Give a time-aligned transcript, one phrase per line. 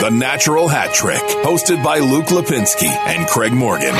[0.00, 3.92] The Natural Hat Trick, hosted by Luke Lapinski and Craig Morgan.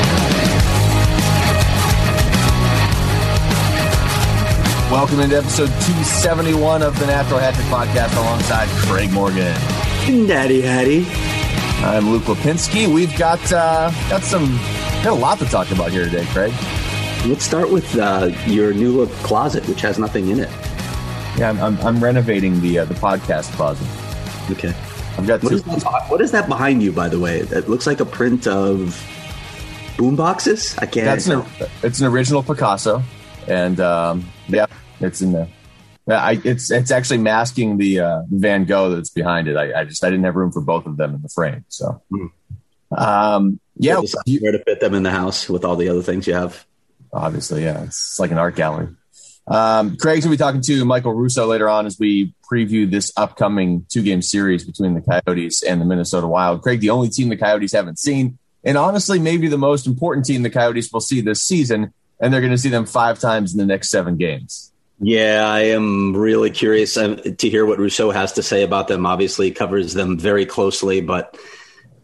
[4.89, 9.53] Welcome into episode 271 of the Natural Hat Trick podcast alongside Craig Morgan.
[10.25, 11.05] Daddy Hattie.
[11.85, 12.87] I'm Luke Lapinski.
[12.87, 14.55] We've got uh, got some
[15.03, 16.53] got a lot to talk about here today, Craig.
[17.25, 20.49] Let's start with uh, your new look closet, which has nothing in it.
[21.37, 23.85] Yeah, I'm, I'm, I'm renovating the uh, the podcast closet.
[24.49, 24.73] Okay.
[25.19, 27.41] I've got What is, that, what is that behind you, by the way?
[27.41, 28.97] That looks like a print of
[29.97, 30.77] boom boxes.
[30.77, 31.05] I can't.
[31.05, 31.43] That's an
[31.83, 33.03] it's an original Picasso,
[33.47, 34.67] and um, yeah,
[35.01, 35.49] it's in there.
[36.09, 39.57] I, it's it's actually masking the uh, Van Gogh that's behind it.
[39.57, 42.01] I, I just I didn't have room for both of them in the frame, so.
[42.09, 42.27] Hmm.
[42.97, 46.25] Um, yeah, you- where to fit them in the house with all the other things
[46.27, 46.65] you have.
[47.13, 48.87] obviously, yeah, it's like an art gallery.
[49.49, 53.85] Um, Craig's gonna be talking to Michael Russo later on as we preview this upcoming
[53.89, 56.61] two game series between the Coyotes and the Minnesota Wild.
[56.61, 60.43] Craig, the only team the Coyotes haven't seen, and honestly, maybe the most important team
[60.43, 63.57] the Coyotes will see this season, and they're going to see them five times in
[63.57, 64.71] the next seven games.
[65.01, 69.05] Yeah, I am really curious um, to hear what Russo has to say about them.
[69.05, 71.37] Obviously, covers them very closely, but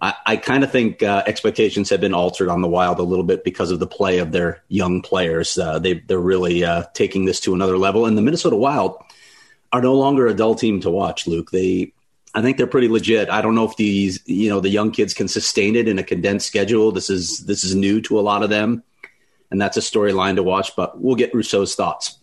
[0.01, 3.23] I, I kind of think uh, expectations have been altered on the Wild a little
[3.23, 5.57] bit because of the play of their young players.
[5.57, 8.97] Uh, they, they're really uh, taking this to another level, and the Minnesota Wild
[9.71, 11.27] are no longer a dull team to watch.
[11.27, 11.93] Luke, they,
[12.33, 13.29] I think they're pretty legit.
[13.29, 16.03] I don't know if these, you know, the young kids can sustain it in a
[16.03, 16.91] condensed schedule.
[16.91, 18.83] This is this is new to a lot of them,
[19.49, 20.75] and that's a storyline to watch.
[20.75, 22.19] But we'll get Russo's thoughts.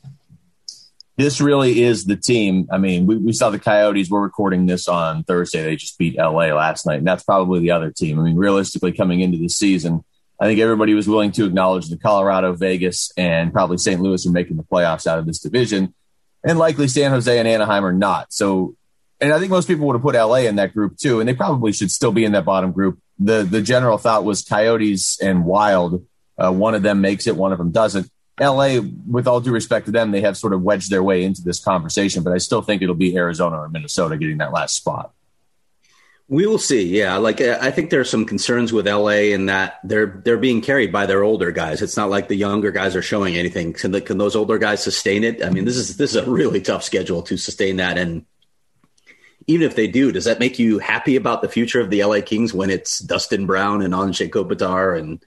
[1.17, 2.69] This really is the team.
[2.73, 4.09] I mean, we, we saw the Coyotes.
[4.09, 5.63] We're recording this on Thursday.
[5.63, 8.19] They just beat LA last night, and that's probably the other team.
[8.19, 10.05] I mean, realistically, coming into the season,
[10.41, 14.01] I think everybody was willing to acknowledge the Colorado, Vegas, and probably St.
[14.01, 15.95] Louis are making the playoffs out of this division,
[16.43, 18.33] and likely San Jose and Anaheim are not.
[18.33, 18.75] So,
[19.21, 21.35] and I think most people would have put LA in that group too, and they
[21.35, 22.99] probably should still be in that bottom group.
[23.19, 26.05] The the general thought was Coyotes and Wild.
[26.39, 28.11] Uh, one of them makes it, one of them doesn't.
[28.41, 31.43] LA, with all due respect to them, they have sort of wedged their way into
[31.43, 35.13] this conversation, but I still think it'll be Arizona or Minnesota getting that last spot.
[36.29, 36.85] We will see.
[36.85, 40.39] Yeah, like uh, I think there are some concerns with LA in that they're they're
[40.39, 41.83] being carried by their older guys.
[41.83, 43.75] It's not like the younger guys are showing anything.
[43.75, 45.45] Can, the, can those older guys sustain it?
[45.45, 47.99] I mean, this is this is a really tough schedule to sustain that.
[47.99, 48.25] And
[49.47, 52.23] even if they do, does that make you happy about the future of the LA
[52.23, 55.23] Kings when it's Dustin Brown and Anze Kopitar and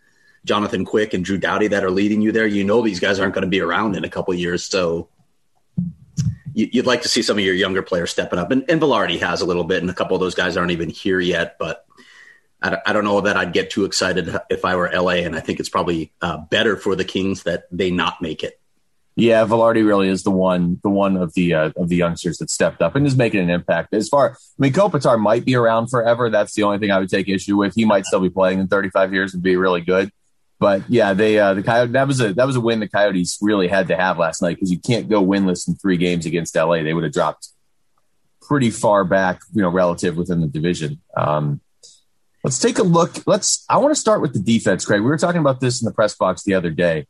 [0.46, 2.48] Jonathan Quick and Drew Doughty that are leading you there?
[2.48, 5.10] You know these guys aren't going to be around in a couple years, so
[6.54, 8.52] you- you'd like to see some of your younger players stepping up.
[8.52, 10.90] And, and Vilardi has a little bit, and a couple of those guys aren't even
[10.90, 11.58] here yet.
[11.60, 11.86] But
[12.62, 15.24] I don't, I don't know that I'd get too excited if I were LA.
[15.26, 18.60] And I think it's probably uh, better for the Kings that they not make it.
[19.18, 22.50] Yeah, Vilardi really is the one, the one of the uh, of the youngsters that
[22.50, 23.94] stepped up and is making an impact.
[23.94, 26.30] As far, I mean, Kopitar might be around forever.
[26.30, 27.76] That's the only thing I would take issue with.
[27.76, 30.12] He might still be playing in 35 years and be really good.
[30.60, 33.38] But yeah, they uh, the Coyote that was a that was a win the Coyotes
[33.42, 36.56] really had to have last night because you can't go winless in three games against
[36.56, 36.84] LA.
[36.84, 37.50] They would have dropped
[38.42, 41.02] pretty far back, you know, relative within the division.
[41.18, 41.60] Um,
[42.44, 43.28] let's take a look.
[43.28, 43.66] Let's.
[43.70, 45.02] I want to start with the defense, Craig.
[45.02, 47.08] We were talking about this in the press box the other day.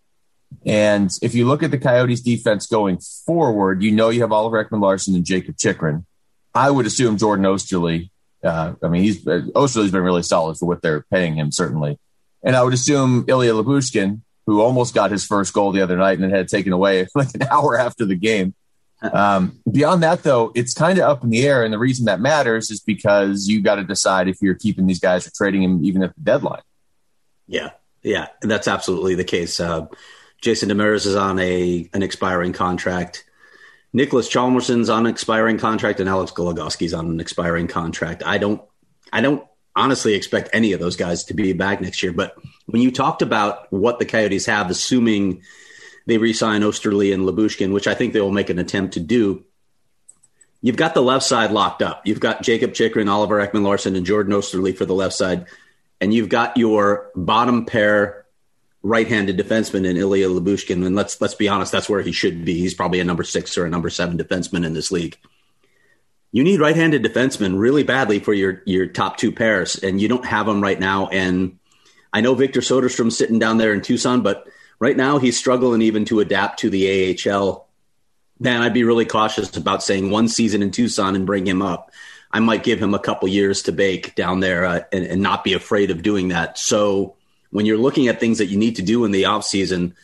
[0.66, 4.64] And if you look at the Coyotes defense going forward, you know you have Oliver
[4.64, 6.06] Ekman Larsson and Jacob Chychrun.
[6.54, 8.10] I would assume Jordan Oesterle.
[8.44, 12.00] Uh, I mean, he's uh, Oesterle's been really solid for what they're paying him, certainly.
[12.46, 16.20] And I would assume Ilya Lyubushkin, who almost got his first goal the other night
[16.20, 18.54] and had taken away like an hour after the game.
[19.02, 21.64] Um, beyond that, though, it's kind of up in the air.
[21.64, 25.00] And the reason that matters is because you got to decide if you're keeping these
[25.00, 26.62] guys or trading them even at the deadline.
[27.48, 27.72] Yeah,
[28.02, 29.60] yeah, and that's absolutely the case.
[29.60, 29.88] Uh,
[30.42, 33.26] Jason Demers is on a an expiring contract.
[33.94, 38.24] Nicholas Hjalmarsson's on an expiring contract, and Alex Goligoski's on an expiring contract.
[38.26, 38.62] I don't,
[39.14, 42.14] I don't honestly expect any of those guys to be back next year.
[42.14, 45.42] But when you talked about what the Coyotes have, assuming
[46.06, 49.44] they re-sign Oesterle and Lyubushkin, which I think they will make an attempt to do,
[50.62, 52.06] you've got the left side locked up.
[52.06, 55.46] You've got Jacob Chychrun, Oliver Ekman-Larsson, and Jordan Oesterle for the left side,
[56.00, 58.26] and you've got your bottom pair
[58.82, 60.86] right-handed defenseman in Ilya Lyubushkin.
[60.86, 62.60] And let's let's be honest, that's where he should be.
[62.60, 65.18] He's probably a number six or a number seven defenseman in this league
[66.36, 70.26] you need right-handed defensemen really badly for your your top two pairs, and you don't
[70.26, 71.08] have them right now.
[71.08, 71.60] And
[72.12, 74.46] I know Victor Soderstrom's sitting down there in Tucson, but
[74.78, 77.70] right now he's struggling even to adapt to the AHL.
[78.38, 81.92] Man, I'd be really cautious about saying one season in Tucson and bring him up.
[82.30, 85.46] I might give him a couple years to bake down there uh, and, and not
[85.46, 86.58] be afraid of doing that.
[86.58, 87.16] So
[87.52, 89.96] when you're looking at things that you need to do in the off season,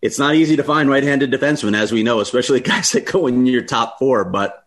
[0.00, 3.44] it's not easy to find right-handed defensemen, as we know, especially guys that go in
[3.44, 4.24] your top four.
[4.24, 4.64] But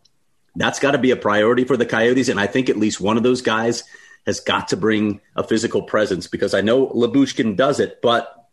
[0.55, 2.29] that's got to be a priority for the Coyotes.
[2.29, 3.83] And I think at least one of those guys
[4.25, 8.49] has got to bring a physical presence because I know Lyubushkin does it, but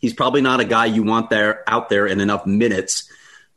[0.00, 3.10] he's probably not a guy you want there out there in enough minutes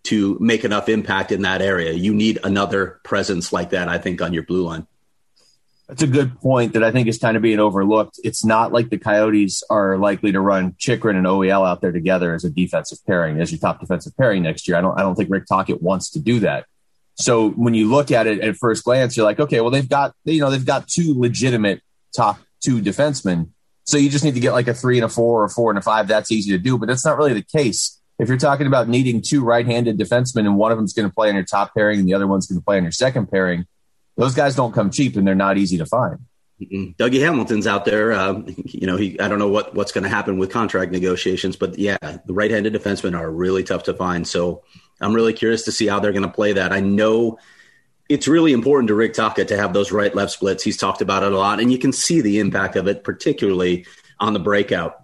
[0.04, 1.92] to make enough impact in that area.
[1.94, 4.88] You need another presence like that, I think, on your blue line.
[5.88, 8.20] That's a good point that I think is kind of being overlooked.
[8.24, 12.34] It's not like the Coyotes are likely to run Chychrun and OEL out there together
[12.34, 14.78] as a defensive pairing, as your top defensive pairing next year.
[14.78, 16.66] I don't I don't think Rick Tocchet wants to do that.
[17.20, 20.14] So when you look at it at first glance, you're like, okay, well, they've got,
[20.24, 21.82] you know, they've got two legitimate
[22.16, 23.50] top two defensemen.
[23.86, 25.72] So you just need to get like a three and a four or a four
[25.72, 26.08] and a five.
[26.08, 28.00] That's easy to do, but that's not really the case.
[28.20, 31.30] If you're talking about needing two right-handed defensemen and one of them's going to play
[31.30, 33.66] on your top pairing and the other one's going to play on your second pairing,
[34.16, 36.20] those guys don't come cheap and they're not easy to find.
[36.60, 38.14] Dougie Hamilton's out there.
[38.14, 41.56] Um, you know, he I don't know what what's going to happen with contract negotiations,
[41.56, 44.28] but yeah, the right-handed defensemen are really tough to find.
[44.28, 44.64] So
[45.00, 46.72] I'm really curious to see how they're going to play that.
[46.74, 47.40] I know
[48.10, 50.64] it's really important to Rick Tocchet to have those right left splits.
[50.64, 53.86] He's talked about it a lot, and you can see the impact of it, particularly
[54.20, 55.04] on the breakout.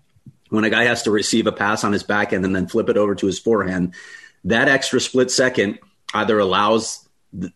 [0.50, 2.98] When a guy has to receive a pass on his backhand and then flip it
[2.98, 3.94] over to his forehand,
[4.46, 5.80] that extra split second
[6.14, 7.08] either allows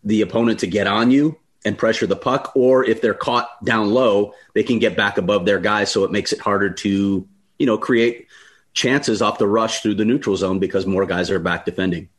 [0.04, 3.89] the opponent to get on you and pressure the puck, or if they're caught down
[3.89, 5.92] low, they can get back above their guys.
[5.92, 7.28] So it makes it harder to,
[7.60, 8.28] you know, create
[8.74, 12.10] chances off the rush through the neutral zone because more guys are back defending.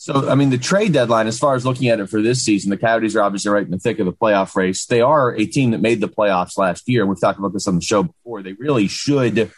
[0.00, 2.70] So, I mean, the trade deadline, as far as looking at it for this season,
[2.70, 4.86] the Coyotes are obviously right in the thick of the playoff race.
[4.86, 7.04] They are a team that made the playoffs last year.
[7.04, 8.42] We've talked about this on the show before.
[8.42, 9.52] They really should,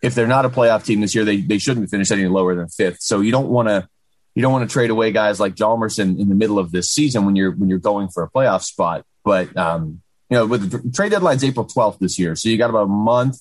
[0.00, 2.68] if they're not a playoff team this year, they, they shouldn't finish any lower than
[2.68, 2.98] fifth.
[3.00, 3.88] So you don't want to
[4.36, 7.26] you don't want to trade away guys like Hjalmarsson in the middle of this season
[7.26, 9.04] when you're when you're going for a playoff spot.
[9.24, 10.00] But um,
[10.30, 12.86] you know, with the trade deadline's April 12th this year, so you got about a
[12.86, 13.34] month,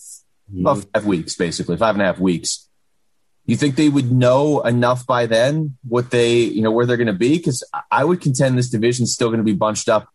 [0.51, 0.61] mm-hmm.
[0.61, 2.67] about five weeks, basically five and a half weeks
[3.47, 7.07] you think they would know enough by then what they, you know, where they're going
[7.07, 7.37] to be?
[7.37, 10.09] Because I would contend this division is still going to be bunched up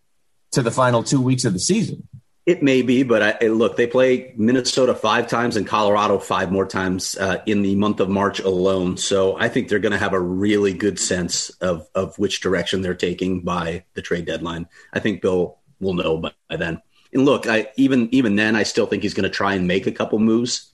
[0.52, 2.06] to the final two weeks of the season.
[2.44, 6.66] It may be, but I, look, they play Minnesota five times and Colorado five more
[6.66, 8.96] times uh, in the month of March alone.
[8.96, 12.82] So I think they're going to have a really good sense of of which direction
[12.82, 14.66] they're taking by the trade deadline.
[14.92, 16.82] I think Bill will know by, by then.
[17.12, 19.86] And look, I even even then, I still think he's going to try and make
[19.86, 20.71] a couple moves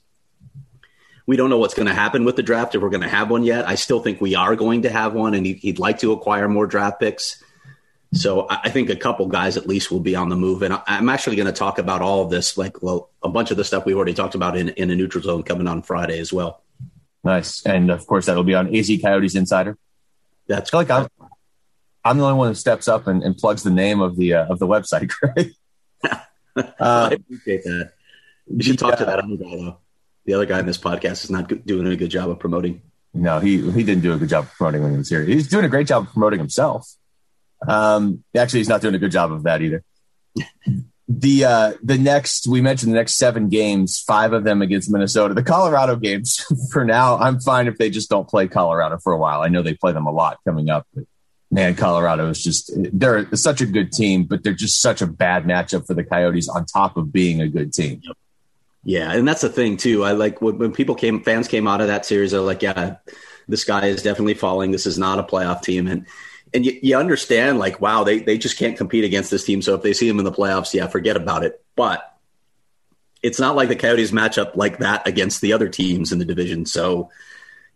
[1.29, 3.31] we don't know what's going to happen with the draft if we're going to have
[3.31, 3.69] one yet.
[3.69, 6.67] I still think we are going to have one, and he'd, like to acquire more
[6.67, 7.45] draft picks.
[8.15, 11.11] So I think a couple guys at least will be on the move, and I'm
[11.11, 13.85] actually going to talk about all of this, like well, a bunch of the stuff
[13.85, 16.63] we already talked about in in a neutral zone coming on Friday as well.
[17.23, 19.77] Nice, and of course that'll be on AZ Coyotes Insider.
[20.47, 21.09] That's like I'm,
[22.03, 24.47] I'm the only one who steps up and, and plugs the name of the uh,
[24.47, 25.09] of the website.
[25.21, 25.53] Greg.
[26.57, 27.93] uh, I appreciate that.
[28.47, 29.77] You should talk to that other guy though
[30.29, 32.83] the other guy in this podcast is not doing a good job of promoting.
[33.15, 35.25] No, he he didn't do a good job of promoting when he was here.
[35.25, 36.87] He's doing a great job of promoting himself.
[37.67, 39.83] Um, actually, he's not doing a good job of that either.
[41.09, 45.33] the uh, the next we mentioned the next seven games, five of them against Minnesota.
[45.33, 49.19] The Colorado games, for now, I'm fine if they just don't play Colorado for a
[49.19, 49.41] while.
[49.41, 51.05] I know they play them a lot coming up, but
[51.51, 55.45] man, Colorado is just they're such a good team, but they're just such a bad
[55.45, 58.03] matchup for the Coyotes on top of being a good team.
[58.05, 58.17] Yep.
[58.89, 60.03] Yeah, and that's the thing too.
[60.03, 62.31] I like when, people came, fans came out of that series.
[62.31, 62.97] They're like, "Yeah,
[63.47, 64.71] this guy is definitely falling.
[64.71, 66.07] This is not a playoff team." And
[66.55, 69.61] and you, you understand, like, wow, they they just can't compete against this team.
[69.61, 71.63] So if they see them in the playoffs, yeah, forget about it.
[71.77, 72.03] But
[73.23, 76.25] it's not like the Coyotes match up like that against the other teams in the
[76.25, 76.65] division.
[76.65, 77.11] So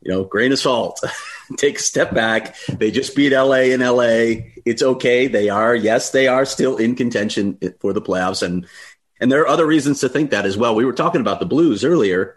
[0.03, 1.01] you know, grain of salt.
[1.57, 2.57] Take a step back.
[2.67, 4.47] They just beat LA in LA.
[4.65, 5.27] It's okay.
[5.27, 8.43] They are, yes, they are still in contention for the playoffs.
[8.43, 8.67] And
[9.23, 10.75] and there are other reasons to think that as well.
[10.75, 12.35] We were talking about the Blues earlier,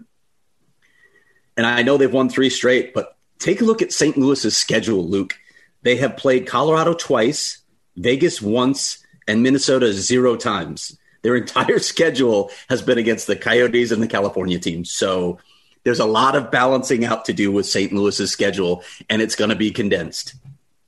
[1.57, 4.15] and I know they've won three straight, but take a look at St.
[4.15, 5.35] Louis's schedule, Luke.
[5.81, 7.57] They have played Colorado twice,
[7.95, 10.95] Vegas once, and Minnesota zero times.
[11.23, 14.91] Their entire schedule has been against the Coyotes and the California teams.
[14.91, 15.39] So
[15.85, 17.93] there's a lot of balancing out to do with St.
[17.93, 20.35] Louis's schedule, and it's going to be condensed.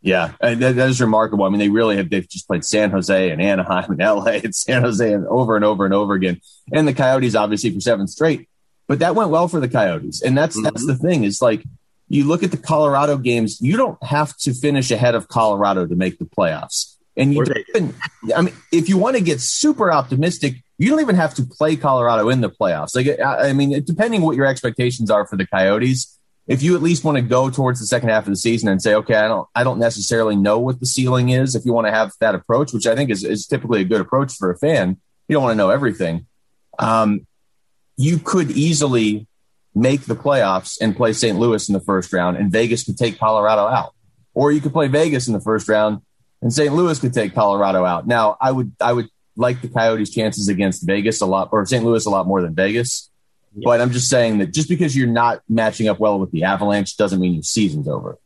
[0.07, 1.43] Yeah, that, that is remarkable.
[1.43, 2.09] I mean, they really have.
[2.09, 5.65] They've just played San Jose and Anaheim and LA and San Jose and over and
[5.65, 6.39] over and over again,
[6.71, 8.47] and the Coyotes obviously for seven straight.
[8.87, 10.63] But that went well for the Coyotes, and that's mm-hmm.
[10.63, 11.25] that's the thing.
[11.25, 11.63] Is like
[12.07, 13.59] you look at the Colorado games.
[13.59, 17.43] You don't have to finish ahead of Colorado to make the playoffs, and you.
[17.75, 17.93] Even,
[18.33, 21.75] I mean, if you want to get super optimistic, you don't even have to play
[21.75, 22.95] Colorado in the playoffs.
[22.95, 26.16] Like, I mean, depending what your expectations are for the Coyotes,
[26.47, 28.81] if you at least want to go towards the second half of the season and
[28.81, 31.55] say, okay, I don't, I don't necessarily know what the ceiling is.
[31.55, 33.99] If you want to have that approach, which I think is, is typically a good
[33.99, 36.25] approach for a fan, you don't want to know everything.
[36.79, 37.27] Um,
[37.97, 39.27] you could easily
[39.75, 41.37] make the playoffs and play St.
[41.37, 43.93] Louis in the first round, and Vegas could take Colorado out,
[44.33, 46.01] or you could play Vegas in the first round,
[46.41, 46.73] and St.
[46.73, 48.07] Louis could take Colorado out.
[48.07, 51.83] Now, I would, I would like the Coyotes' chances against Vegas a lot, or St.
[51.83, 53.09] Louis a lot more than Vegas.
[53.63, 56.95] But I'm just saying that just because you're not matching up well with the Avalanche
[56.97, 58.17] doesn't mean your season's over.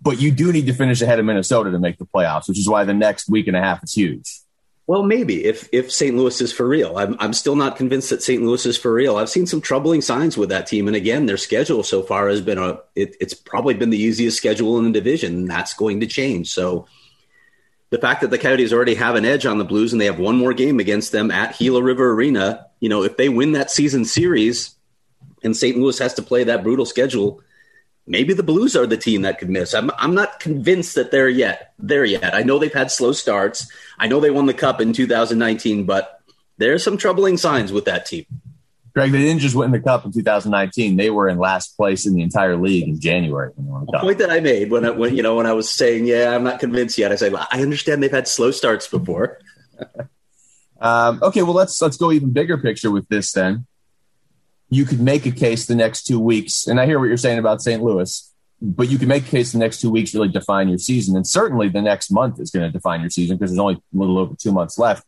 [0.00, 2.68] But you do need to finish ahead of Minnesota to make the playoffs, which is
[2.68, 4.40] why the next week and a half is huge.
[4.86, 6.16] Well, maybe if if St.
[6.16, 8.42] Louis is for real, I'm I'm still not convinced that St.
[8.42, 9.16] Louis is for real.
[9.16, 12.40] I've seen some troubling signs with that team, and again, their schedule so far has
[12.40, 15.34] been a it, it's probably been the easiest schedule in the division.
[15.34, 16.50] And that's going to change.
[16.50, 16.86] So
[17.90, 20.18] the fact that the Coyotes already have an edge on the Blues and they have
[20.18, 23.70] one more game against them at Gila River Arena, you know, if they win that
[23.70, 24.74] season series
[25.42, 25.76] and St.
[25.76, 27.40] Louis has to play that brutal schedule,
[28.06, 29.74] maybe the Blues are the team that could miss.
[29.74, 32.34] I'm I'm not convinced that they're yet there yet.
[32.34, 33.70] I know they've had slow starts.
[33.98, 36.20] I know they won the cup in 2019, but
[36.58, 38.26] there's some troubling signs with that team.
[38.98, 40.96] Craig, they didn't just win the cup in 2019.
[40.96, 43.52] They were in last place in the entire league in January.
[43.56, 46.34] The point that I made when I, when you know when I was saying, yeah,
[46.34, 47.12] I'm not convinced yet.
[47.12, 49.38] I said, I understand they've had slow starts before.
[50.80, 53.30] um, okay, well let's let's go even bigger picture with this.
[53.30, 53.66] Then
[54.68, 57.38] you could make a case the next two weeks, and I hear what you're saying
[57.38, 57.80] about St.
[57.80, 61.14] Louis, but you can make a case the next two weeks really define your season,
[61.14, 63.96] and certainly the next month is going to define your season because there's only a
[63.96, 65.04] little over two months left.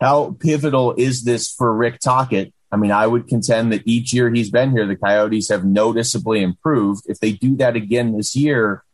[0.00, 4.28] How pivotal is this for Rick Tocchet I mean, I would contend that each year
[4.28, 7.04] he's been here, the Coyotes have noticeably improved.
[7.06, 8.84] If they do that again this year,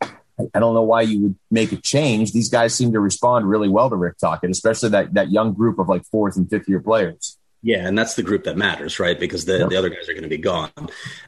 [0.00, 2.32] I don't know why you would make a change.
[2.32, 5.78] These guys seem to respond really well to Rick Tocchet, especially that that young group
[5.78, 7.38] of like fourth and fifth year players.
[7.62, 9.18] Yeah, and that's the group that matters, right?
[9.18, 10.72] Because the, the other guys are going to be gone.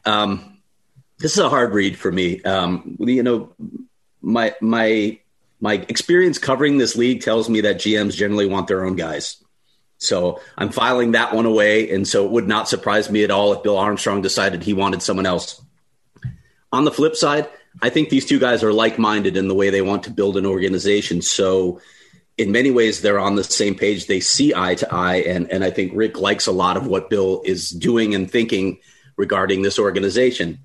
[0.03, 0.57] Um,
[1.19, 2.43] this is a hard read for me.
[2.43, 3.55] Um, you know,
[4.21, 5.19] my my
[5.61, 9.41] my experience covering this league tells me that GMs generally want their own guys.
[9.97, 11.91] So I'm filing that one away.
[11.91, 15.01] And so it would not surprise me at all if Bill Armstrong decided he wanted
[15.01, 15.61] someone else.
[16.71, 17.49] On the flip side,
[17.81, 20.37] I think these two guys are like minded in the way they want to build
[20.37, 21.21] an organization.
[21.21, 21.81] So
[22.37, 24.07] in many ways, they're on the same page.
[24.07, 25.17] They see eye to eye.
[25.17, 28.79] And, and I think Rick likes a lot of what Bill is doing and thinking
[29.15, 30.59] regarding this organization.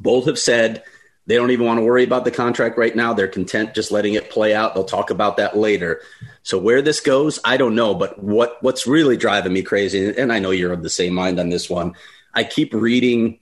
[0.00, 0.82] Both have said
[1.26, 3.12] they don't even want to worry about the contract right now.
[3.12, 4.74] They're content just letting it play out.
[4.74, 6.00] They'll talk about that later.
[6.42, 7.94] So where this goes, I don't know.
[7.94, 11.38] But what what's really driving me crazy, and I know you're of the same mind
[11.38, 11.94] on this one.
[12.34, 13.38] I keep reading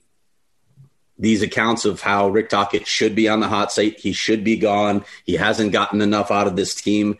[1.17, 3.99] these accounts of how Rick Tocchet should be on the hot seat.
[3.99, 5.05] He should be gone.
[5.23, 7.17] He hasn't gotten enough out of this team.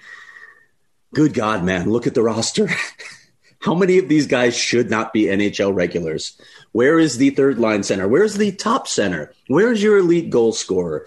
[1.13, 1.89] Good God, man!
[1.89, 2.69] Look at the roster.
[3.59, 6.39] how many of these guys should not be NHL regulars?
[6.71, 8.07] Where is the third line center?
[8.07, 9.33] Where's the top center?
[9.47, 11.05] Where's your elite goal scorer?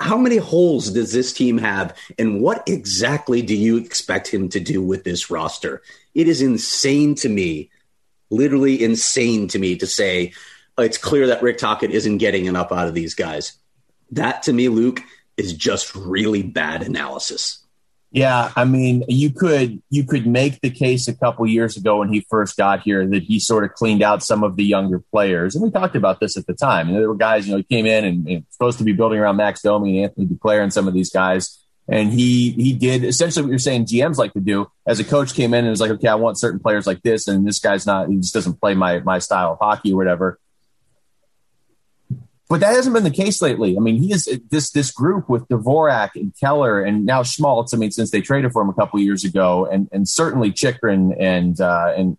[0.00, 1.96] How many holes does this team have?
[2.18, 5.82] And what exactly do you expect him to do with this roster?
[6.14, 7.70] It is insane to me,
[8.30, 10.32] literally insane to me to say
[10.78, 13.54] uh, it's clear that Rick Tocchet isn't getting enough out of these guys.
[14.12, 15.02] That to me, Luke,
[15.36, 17.58] is just really bad analysis.
[18.18, 22.12] Yeah, I mean, you could you could make the case a couple years ago when
[22.12, 25.54] he first got here that he sort of cleaned out some of the younger players,
[25.54, 26.88] and we talked about this at the time.
[26.88, 29.20] And there were guys, you know, he came in and, and supposed to be building
[29.20, 33.04] around Max Domi and Anthony Duclair and some of these guys, and he he did
[33.04, 34.68] essentially what you're saying GMs like to do.
[34.84, 37.28] As a coach, came in and was like, okay, I want certain players like this,
[37.28, 40.40] and this guy's not, he just doesn't play my my style of hockey or whatever.
[42.48, 43.76] But that hasn't been the case lately.
[43.76, 47.74] I mean, he is this this group with Dvorak and Keller and now Schmaltz.
[47.74, 51.12] I mean, since they traded for him a couple years ago, and and certainly Chychrun
[51.18, 52.16] and uh, and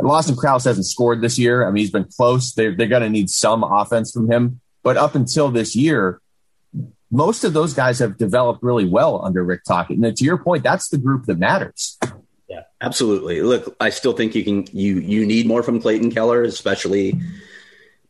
[0.00, 1.66] Lawson Crouse hasn't scored this year.
[1.66, 2.52] I mean, he's been close.
[2.52, 4.60] They're they're going to need some offense from him.
[4.84, 6.20] But up until this year,
[7.10, 9.96] most of those guys have developed really well under Rick Tocchet.
[9.96, 11.98] And to your point, that's the group that matters.
[12.48, 13.40] Yeah, absolutely.
[13.42, 17.20] Look, I still think you can you you need more from Clayton Keller, especially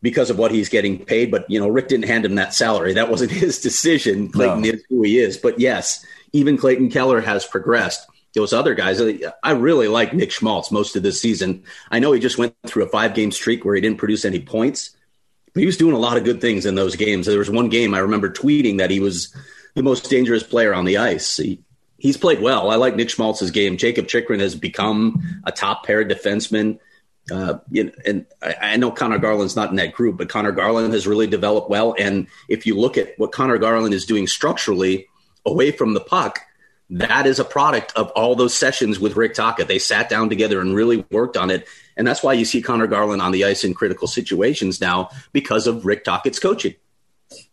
[0.05, 1.31] because of what he's getting paid.
[1.31, 2.93] But you know, Rick didn't hand him that salary.
[2.93, 4.29] That wasn't his decision.
[4.29, 4.69] Clayton no.
[4.69, 5.35] is who he is.
[5.35, 8.07] But yes, even Clayton Keller has progressed.
[8.35, 9.01] Those other guys,
[9.43, 11.63] I really like Nick Schmaltz most of this season.
[11.89, 14.41] I know he just went through a five game streak where he didn't produce any
[14.41, 14.95] points,
[15.53, 17.25] but he was doing a lot of good things in those games.
[17.25, 19.33] There was one game I remember tweeting that he was
[19.73, 21.37] the most dangerous player on the ice.
[21.37, 21.61] He,
[21.97, 22.69] he's played well.
[22.69, 23.77] I like Nick Schmaltz's game.
[23.77, 26.79] Jacob Chychrun has become a top pair defenseman.
[27.31, 30.51] Uh, you know, and I, I, know Conor Garland's not in that group, but Conor
[30.51, 31.95] Garland has really developed well.
[31.97, 35.07] And if you look at what Conor Garland is doing structurally
[35.43, 36.39] away from the puck,
[36.91, 39.67] that is a product of all those sessions with Rick Tocchet.
[39.67, 41.67] They sat down together and really worked on it.
[41.97, 45.65] And that's why you see Conor Garland on the ice in critical situations now because
[45.65, 46.75] of Rick Tocchet's coaching.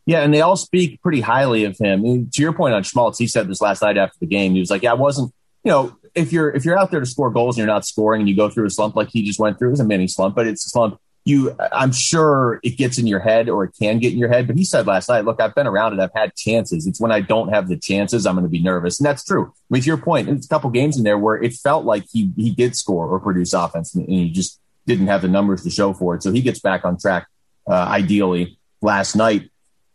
[0.04, 2.04] Yeah, and they all speak pretty highly of him.
[2.04, 4.52] And to your point on Schmaltz, he said this last night after the game.
[4.52, 5.32] He was like, "Yeah, I wasn't,
[5.64, 8.21] you know, if you're if you're out there to score goals and you're not scoring
[8.21, 10.07] and you go through a slump like he just went through, it was a mini
[10.07, 10.99] slump, but it's a slump.
[11.25, 14.49] You, I'm sure it gets in your head or it can get in your head.
[14.49, 16.00] But he said last night, look, I've been around it.
[16.00, 16.85] I've had chances.
[16.85, 19.45] It's when I don't have the chances, I'm going to be nervous, and that's true.
[19.45, 22.04] I mean, to your point, it's a couple games in there where it felt like
[22.12, 25.71] he he did score or produce offense, and he just didn't have the numbers to
[25.71, 26.25] show for it.
[26.25, 27.28] So he gets back on track,
[27.71, 29.49] uh, ideally last night.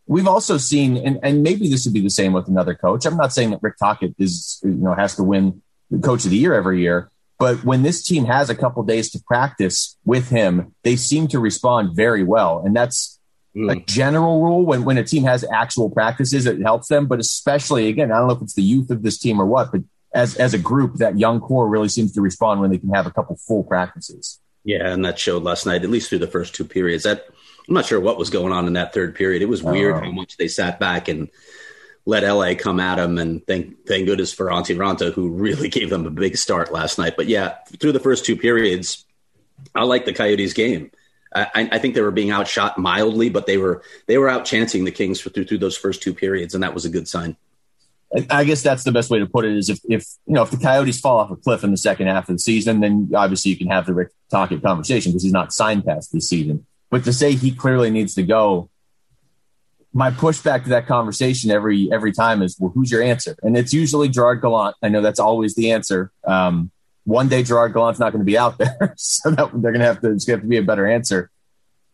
[0.09, 3.05] We've also seen, and, and maybe this would be the same with another coach.
[3.05, 5.61] I'm not saying that Rick Tocchet is, you know, has to win
[6.01, 7.11] coach of the year every year.
[7.39, 11.39] But when this team has a couple days to practice with him, they seem to
[11.39, 12.63] respond very well.
[12.65, 13.19] And that's
[13.55, 13.71] mm.
[13.71, 17.05] a general rule when, when a team has actual practices, it helps them.
[17.05, 19.71] But especially, again, I don't know if it's the youth of this team or what,
[19.71, 19.81] but
[20.15, 23.05] as, as a group, that young core really seems to respond when they can have
[23.05, 24.39] a couple full practices.
[24.63, 27.03] Yeah, and that showed last night, at least through the first two periods.
[27.03, 27.25] That
[27.67, 29.41] I'm not sure what was going on in that third period.
[29.41, 31.29] It was weird uh, how much they sat back and–
[32.07, 33.17] let LA come at them.
[33.17, 36.97] And thank thank goodness for Antti Raanta, who really gave them a big start last
[36.97, 37.13] night.
[37.15, 39.05] But yeah, through the first two periods,
[39.75, 40.89] I like the Coyotes game.
[41.35, 44.85] I, I think they were being outshot mildly, but they were they were out chancing
[44.85, 47.35] the Kings for, through through those first two periods, and that was a good sign.
[48.29, 49.57] I guess that's the best way to put it.
[49.57, 52.07] Is if if you know if the Coyotes fall off a cliff in the second
[52.07, 55.33] half of the season, then obviously you can have the Rick Tocchet conversation because he's
[55.33, 56.65] not signed past this season.
[56.89, 58.69] But to say he clearly needs to go
[59.97, 63.35] my pushback to that conversation every every time is, well, who's your answer?
[63.41, 64.75] And it's usually Gerard Gallant.
[64.83, 66.11] I know that's always the answer.
[66.23, 66.69] Um,
[67.03, 69.85] one day Gerard Gallant's not going to be out there, so that, they're going to
[69.85, 71.31] have to have to be a better answer.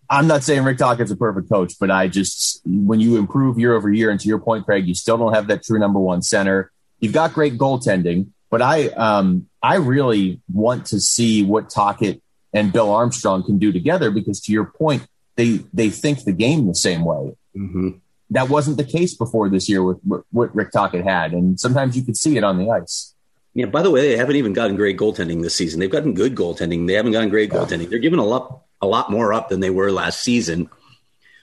[0.09, 3.73] I'm not saying Rick Tocchet's a perfect coach, but I just when you improve year
[3.73, 6.21] over year, and to your point, Craig, you still don't have that true number one
[6.21, 6.73] center.
[6.99, 12.21] You've got great goaltending, but I um, I really want to see what Tocchet
[12.53, 16.67] and Bill Armstrong can do together because to your point, they they think the game
[16.67, 17.37] the same way.
[17.55, 17.89] Mm-hmm.
[18.31, 19.99] That wasn't the case before this year with
[20.31, 23.13] what Rick Tocchet had, and sometimes you could see it on the ice.
[23.53, 23.67] Yeah.
[23.67, 25.79] By the way, they haven't even gotten great goaltending this season.
[25.79, 26.87] They've gotten good goaltending.
[26.87, 27.89] They haven't gotten great goaltending.
[27.89, 30.69] They're giving a lot a lot more up than they were last season,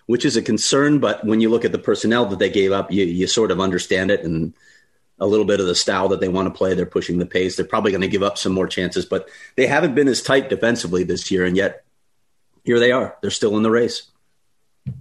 [0.07, 0.99] which is a concern.
[0.99, 3.61] But when you look at the personnel that they gave up, you, you sort of
[3.61, 4.53] understand it and
[5.21, 6.75] a little bit of the style that they want to play.
[6.75, 7.55] They're pushing the pace.
[7.55, 10.49] They're probably going to give up some more chances, but they haven't been as tight
[10.49, 11.85] defensively this year, and yet
[12.65, 13.17] here they are.
[13.21, 14.11] They're still in the race.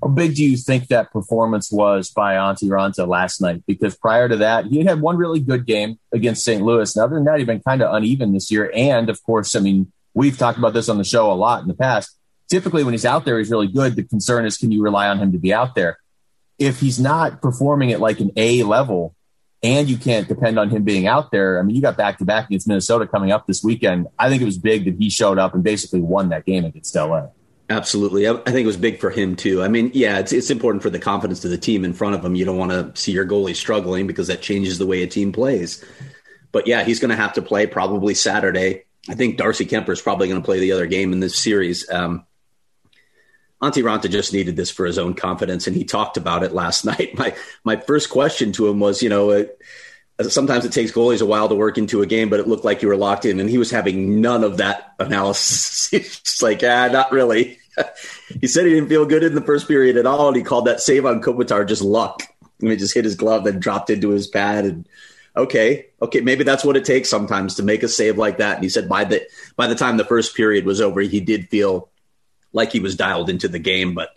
[0.01, 3.63] How big do you think that performance was by Antti Raanta last night?
[3.65, 6.61] Because prior to that, he had one really good game against St.
[6.61, 6.95] Louis.
[6.95, 8.71] And other than that, he's been kind of uneven this year.
[8.75, 11.67] And of course, I mean, we've talked about this on the show a lot in
[11.67, 12.17] the past.
[12.49, 13.95] Typically, when he's out there, he's really good.
[13.95, 15.99] The concern is, can you rely on him to be out there?
[16.57, 19.15] If he's not performing at like an A level,
[19.61, 21.59] and you can't depend on him being out there.
[21.59, 24.07] I mean, you got back to back against Minnesota coming up this weekend.
[24.17, 26.95] I think it was big that he showed up and basically won that game against
[26.95, 27.27] LA.
[27.69, 28.27] Absolutely.
[28.27, 29.61] I, think it was big for him too.
[29.61, 32.25] I mean, yeah, it's it's important for the confidence of the team in front of
[32.25, 32.33] him.
[32.33, 35.31] You don't want to see your goalie struggling because that changes the way a team
[35.31, 35.85] plays.
[36.51, 38.85] But yeah, he's going to have to play probably Saturday.
[39.07, 41.87] I think Darcy Kuemper is probably going to play the other game in this series.
[41.91, 42.25] Um,
[43.61, 47.17] Raanta just needed this for his own confidence, and he talked about it last night.
[47.19, 49.61] My my first question to him was, you know, it,
[50.27, 52.81] sometimes it takes goalies a while to work into a game, but it looked like
[52.81, 55.87] you were locked in, and he was having none of that analysis.
[55.91, 57.59] He's like, ah, not really
[58.41, 60.65] he said he didn't feel good in the first period at all, and he called
[60.65, 62.23] that save on Kopitar just luck.
[62.61, 64.65] I mean, just hit his glove and dropped into his pad.
[64.65, 64.87] And
[65.35, 68.55] okay, okay, maybe that's what it takes sometimes to make a save like that.
[68.55, 71.49] And he said by the by the time the first period was over, he did
[71.49, 71.89] feel
[72.51, 73.93] like he was dialed into the game.
[73.93, 74.09] But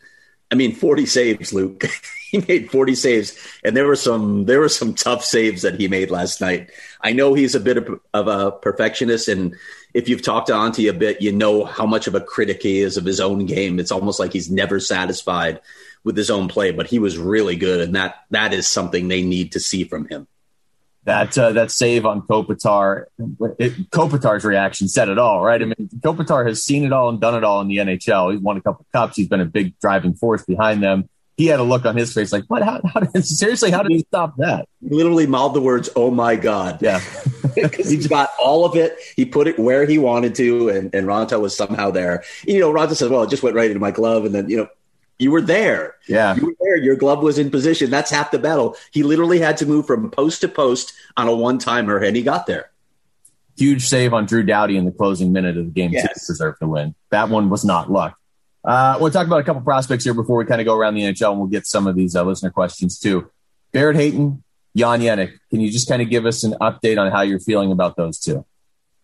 [0.52, 1.84] I mean, forty saves, Luke.
[2.32, 5.86] he made 40 saves and there were some there were some tough saves that he
[5.86, 6.70] made last night
[7.02, 9.54] i know he's a bit of, of a perfectionist and
[9.94, 12.80] if you've talked to Antti a bit, you know how much of a critic he
[12.80, 13.78] is of his own game.
[13.78, 15.60] It's almost like he's never satisfied
[16.04, 19.22] with his own play, but he was really good, and that that is something they
[19.22, 20.26] need to see from him.
[21.04, 23.06] That uh, that save on Kopitar,
[23.58, 25.60] it, Kopitar's reaction said it all, right?
[25.60, 28.32] I mean, Kopitar has seen it all and done it all in the NHL.
[28.32, 29.16] He's won a couple of cups.
[29.16, 31.08] He's been a big driving force behind them.
[31.36, 32.62] He had a look on his face like, "What?
[32.62, 33.70] How, how did, seriously?
[33.70, 37.00] How did he stop that?" Literally mouthed the words, "Oh my god!" Yeah,
[37.54, 38.96] because he got all of it.
[39.16, 42.22] He put it where he wanted to, and and Raanta was somehow there.
[42.46, 44.58] You know, Raanta says, "Well, it just went right into my glove," and then you
[44.58, 44.68] know
[45.22, 45.94] you were there.
[46.08, 46.34] Yeah.
[46.34, 46.76] You were there.
[46.76, 47.90] Your glove was in position.
[47.90, 48.76] That's half the battle.
[48.90, 52.22] He literally had to move from post to post on a one timer, and he
[52.22, 52.70] got there.
[53.56, 56.02] Huge save on Drew Doughty in the closing minute of the game yes.
[56.26, 56.94] to deserve the win.
[57.10, 58.18] That one was not luck.
[58.64, 61.02] Uh, we'll talk about a couple prospects here before we kind of go around the
[61.02, 63.30] NHL, and we'll get some of these uh, listener questions too.
[63.72, 64.42] Barrett Hayton,
[64.76, 65.38] Jan Jenik.
[65.50, 68.18] Can you just kind of give us an update on how you're feeling about those
[68.18, 68.44] two?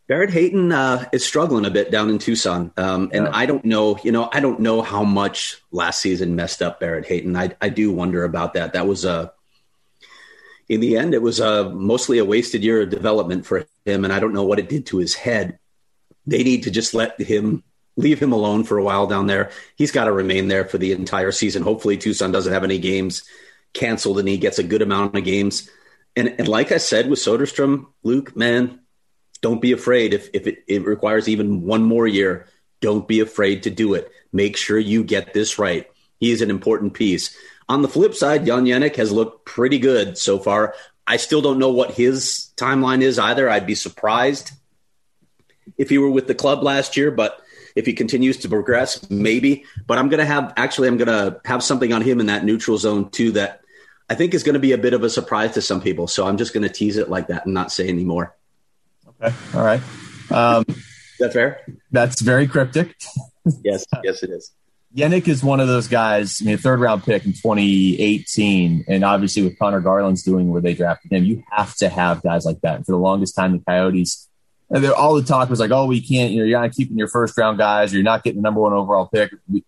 [0.09, 3.31] Barrett Hayton uh, is struggling a bit down in Tucson, um, and yeah.
[3.33, 3.99] I don't know.
[4.03, 7.37] You know, I don't know how much last season messed up Barrett Hayton.
[7.37, 8.73] I I do wonder about that.
[8.73, 9.33] That was a
[10.69, 14.13] in the end, it was a mostly a wasted year of development for him, and
[14.13, 15.59] I don't know what it did to his head.
[16.27, 17.63] They need to just let him
[17.97, 19.51] leave him alone for a while down there.
[19.77, 21.63] He's got to remain there for the entire season.
[21.63, 23.25] Hopefully, Tucson doesn't have any games
[23.73, 25.71] canceled, and he gets a good amount of games.
[26.15, 28.81] And, and like I said with Soderstrom, Luke, man,
[29.41, 32.47] don't be afraid if, if it, it requires even one more year.
[32.81, 34.11] Don't be afraid to do it.
[34.33, 35.87] Make sure you get this right.
[36.19, 37.37] He is an important piece.
[37.69, 40.75] On the flip side, Jan Jenik has looked pretty good so far.
[41.07, 43.49] I still don't know what his timeline is either.
[43.49, 44.53] I'd be surprised
[45.77, 47.41] if he were with the club last year, but
[47.77, 49.65] if he continues to progress, maybe.
[49.87, 52.45] But I'm going to have actually, I'm going to have something on him in that
[52.45, 53.61] neutral zone too that
[54.11, 56.09] I think is going to be a bit of a surprise to some people.
[56.09, 58.35] So I'm just going to tease it like that and not say anymore.
[59.23, 59.35] Okay.
[59.55, 59.81] All right.
[60.31, 60.65] Um,
[61.19, 61.61] that fair?
[61.91, 62.95] That's very cryptic.
[63.65, 63.87] yes.
[64.05, 64.53] Yes, it is.
[64.97, 66.41] Jenik is one of those guys.
[66.41, 70.63] I mean, a third round pick in 2018, and obviously with Conor Garland's doing where
[70.63, 72.77] they drafted him, you have to have guys like that.
[72.77, 74.29] And for the longest time, the Coyotes,
[74.97, 76.33] all the talk was like, "Oh, we can't.
[76.33, 77.93] You know, you're not keeping your first round guys.
[77.93, 79.63] Or you're not getting the number one overall pick." We,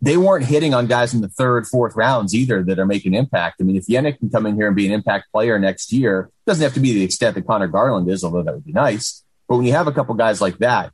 [0.00, 3.56] they weren't hitting on guys in the third, fourth rounds either that are making impact.
[3.60, 6.30] I mean, if Jenik can come in here and be an impact player next year,
[6.46, 9.24] doesn't have to be the extent that Conor Garland is, although that would be nice.
[9.48, 10.92] But when you have a couple guys like that,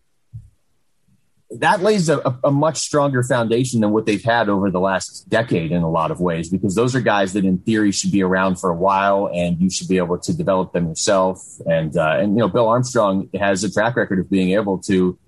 [1.58, 5.70] that lays a, a, much stronger foundation than what they've had over the last decade
[5.70, 8.56] in a lot of ways, because those are guys that in theory should be around
[8.56, 11.40] for a while and you should be able to develop them yourself.
[11.66, 15.18] And, uh, and, you know, Bill Armstrong has a track record of being able to,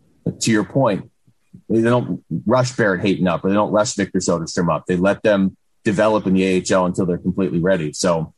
[0.41, 1.11] to your point,
[1.69, 4.87] they don't rush Barrett Hayton up or they don't rush Victor Soderstrom up.
[4.87, 7.93] They let them develop in the AHL until they're completely ready.
[7.93, 8.35] So,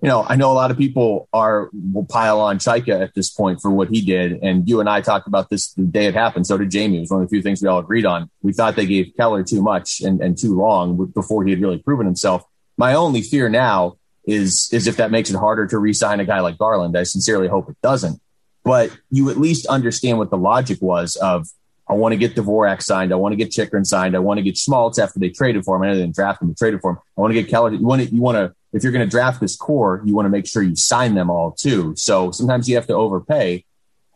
[0.00, 3.30] you know, I know a lot of people are will pile on Chayka at this
[3.30, 4.42] point for what he did.
[4.42, 6.46] And you and I talked about this the day it happened.
[6.46, 6.98] So did Jamie.
[6.98, 8.30] It was one of the few things we all agreed on.
[8.42, 11.78] We thought they gave Keller too much and, and too long before he had really
[11.78, 12.44] proven himself.
[12.76, 13.96] My only fear now
[14.26, 16.96] is is if that makes it harder to re-sign a guy like Garland.
[16.96, 18.20] I sincerely hope it doesn't.
[18.62, 21.46] But you at least understand what the logic was of
[21.94, 23.12] I want to get Dvorak signed.
[23.12, 24.16] I want to get Chychrun signed.
[24.16, 25.82] I want to get Schmaltz after they traded for him.
[25.88, 26.98] I didn't draft him, they traded for him.
[27.16, 27.72] I want to get Keller.
[27.72, 30.26] You want to, you want to, if you're going to draft this core, you want
[30.26, 31.94] to make sure you sign them all too.
[31.96, 33.64] So sometimes you have to overpay.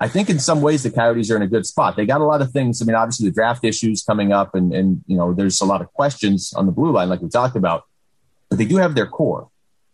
[0.00, 1.94] I think in some ways the Coyotes are in a good spot.
[1.94, 2.82] They got a lot of things.
[2.82, 5.80] I mean, obviously the draft issues coming up and, and, you know, there's a lot
[5.80, 7.84] of questions on the blue line, like we talked about,
[8.48, 9.50] but they do have their core.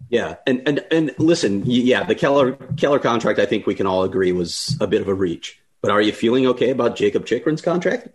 [0.08, 0.36] Yeah.
[0.46, 4.32] And, and, and listen, yeah, the Keller, Keller contract, I think we can all agree
[4.32, 5.60] was a bit of a reach.
[5.84, 8.08] But are you feeling okay about Jacob Chychrun's contract?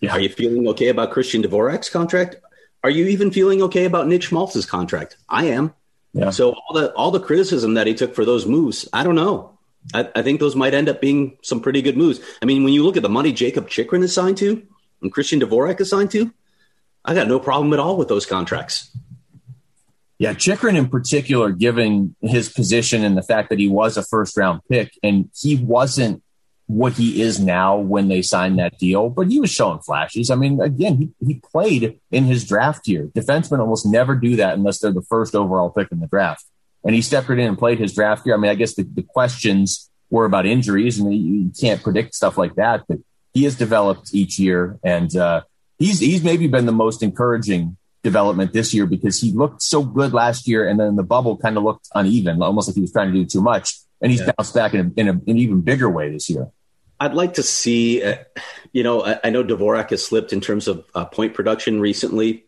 [0.00, 0.12] Yeah.
[0.12, 2.36] Are you feeling okay about Christian Dvorak's contract?
[2.82, 5.18] Are you even feeling okay about Nick Schmaltz's contract?
[5.28, 5.74] I am.
[6.14, 6.30] Yeah.
[6.30, 9.58] So all the all the criticism that he took for those moves, I don't know.
[9.92, 12.20] I, I, think those might end up being some pretty good moves.
[12.40, 14.66] I mean, when you look at the money Jacob Chychrun is signed to
[15.02, 16.32] and Christian Dvorak is signed to,
[17.04, 18.90] I got no problem at all with those contracts.
[20.18, 24.38] Yeah, Chikrin in particular, given his position and the fact that he was a first
[24.38, 26.22] round pick and he wasn't
[26.70, 30.30] what he is now when they signed that deal, but he was showing flashes.
[30.30, 33.06] I mean, again, he, he played in his draft year.
[33.08, 36.44] Defensemen almost never do that unless they're the first overall pick in the draft.
[36.84, 38.36] And he stepped right in and played his draft year.
[38.36, 42.38] I mean, I guess the, the questions were about injuries and you can't predict stuff
[42.38, 42.98] like that, but
[43.34, 45.42] he has developed each year and, uh,
[45.78, 50.12] he's, he's maybe been the most encouraging development this year because he looked so good
[50.12, 50.68] last year.
[50.68, 53.26] And then the bubble kind of looked uneven, almost like he was trying to do
[53.26, 53.74] too much.
[54.00, 54.32] And he's yeah.
[54.36, 56.48] bounced back in, a, in, a, in an even bigger way this year.
[57.00, 58.16] I'd like to see, uh,
[58.72, 62.44] you know, I, I, know Dvorak has slipped in terms of uh, point production recently.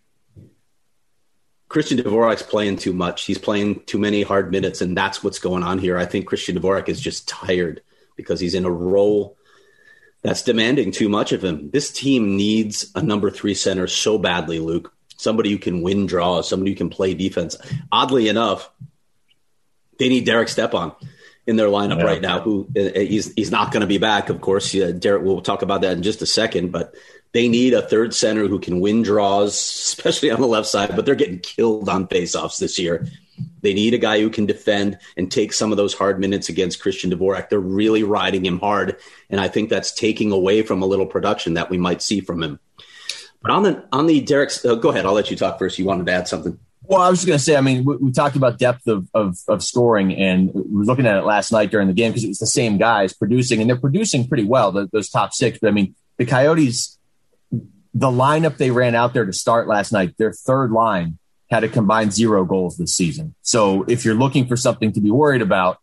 [1.68, 3.24] Christian Dvorak's playing too much.
[3.24, 5.96] He's playing too many hard minutes, and that's what's going on here.
[5.96, 7.80] I think Christian Dvorak is just tired
[8.14, 9.38] because he's in a role
[10.20, 11.70] that's demanding too much of him.
[11.70, 14.92] This team needs a number three center so badly, Luke.
[15.16, 17.56] Somebody who can win draws, somebody who can play defense.
[17.90, 18.70] Oddly enough,
[19.98, 20.92] they need Derek Stepan
[21.46, 22.04] in their lineup yeah.
[22.04, 22.40] right now.
[22.40, 24.72] Who uh, he's he's not going to be back, of course.
[24.72, 26.94] Yeah, Derek, we'll talk about that in just a second, but
[27.32, 30.94] they need a third center who can win draws, especially on the left side.
[30.94, 33.06] But they're getting killed on faceoffs this year.
[33.62, 36.80] They need a guy who can defend and take some of those hard minutes against
[36.80, 37.48] Christian Dvorak.
[37.48, 38.96] They're really riding him hard,
[39.30, 42.42] and I think that's taking away from a little production that we might see from
[42.42, 42.60] him.
[43.40, 45.06] But on the on the Derek, uh, go ahead.
[45.06, 45.78] I'll let you talk first.
[45.78, 46.58] You wanted to add something.
[46.84, 49.08] Well, I was just going to say, I mean, we, we, talked about depth of,
[49.14, 52.24] of, of scoring, and we were looking at it last night during the game because
[52.24, 55.58] it was the same guys producing, and they're producing pretty well, the, those top six.
[55.60, 56.98] But I mean, the Coyotes,
[57.50, 61.18] the lineup they ran out there to start last night, their third line
[61.50, 63.34] had a combined zero goals this season.
[63.42, 65.78] So if you're looking for something to be worried about,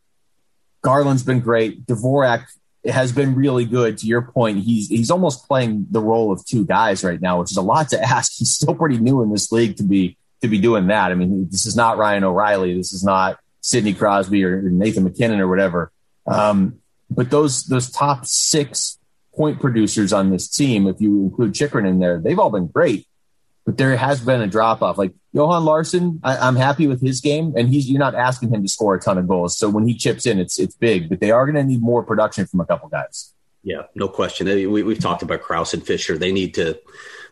[0.81, 1.85] Garland's been great.
[1.85, 2.45] Dvorak
[2.85, 3.97] has been really good.
[3.99, 7.51] To your point, he's he's almost playing the role of two guys right now, which
[7.51, 8.33] is a lot to ask.
[8.35, 11.11] He's still pretty new in this league to be to be doing that.
[11.11, 12.75] I mean, this is not Ryan O'Reilly.
[12.75, 15.91] This is not Sidney Crosby or Nathan MacKinnon or whatever.
[16.25, 18.97] Um, but those those top six
[19.35, 23.05] point producers on this team, if you include Chychrun in there, they've all been great.
[23.65, 24.97] But there has been a drop off.
[24.97, 28.63] Like Johan Larsson, I, am happy with his game, and he's you're not asking him
[28.63, 29.57] to score a ton of goals.
[29.57, 31.09] So when he chips in, it's it's big.
[31.09, 33.33] But they are going to need more production from a couple guys.
[33.63, 34.47] Yeah, no question.
[34.47, 36.17] We, we've talked about Crouse and Fischer.
[36.17, 36.79] They need to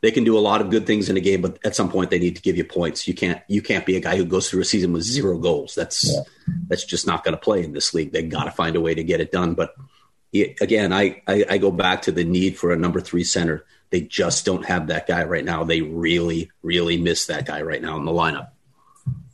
[0.02, 2.10] they can do a lot of good things in a game, but at some point
[2.10, 3.08] they need to give you points.
[3.08, 5.76] You can't you can't be a guy who goes through a season with zero goals.
[5.76, 6.22] That's yeah.
[6.68, 8.12] that's just not going to play in this league.
[8.12, 9.54] They got to find a way to get it done.
[9.54, 9.76] But
[10.34, 13.66] again, I, I I go back to the need for a number three center.
[13.90, 15.64] They just don't have that guy right now.
[15.64, 18.50] They really really miss that guy right now in the lineup.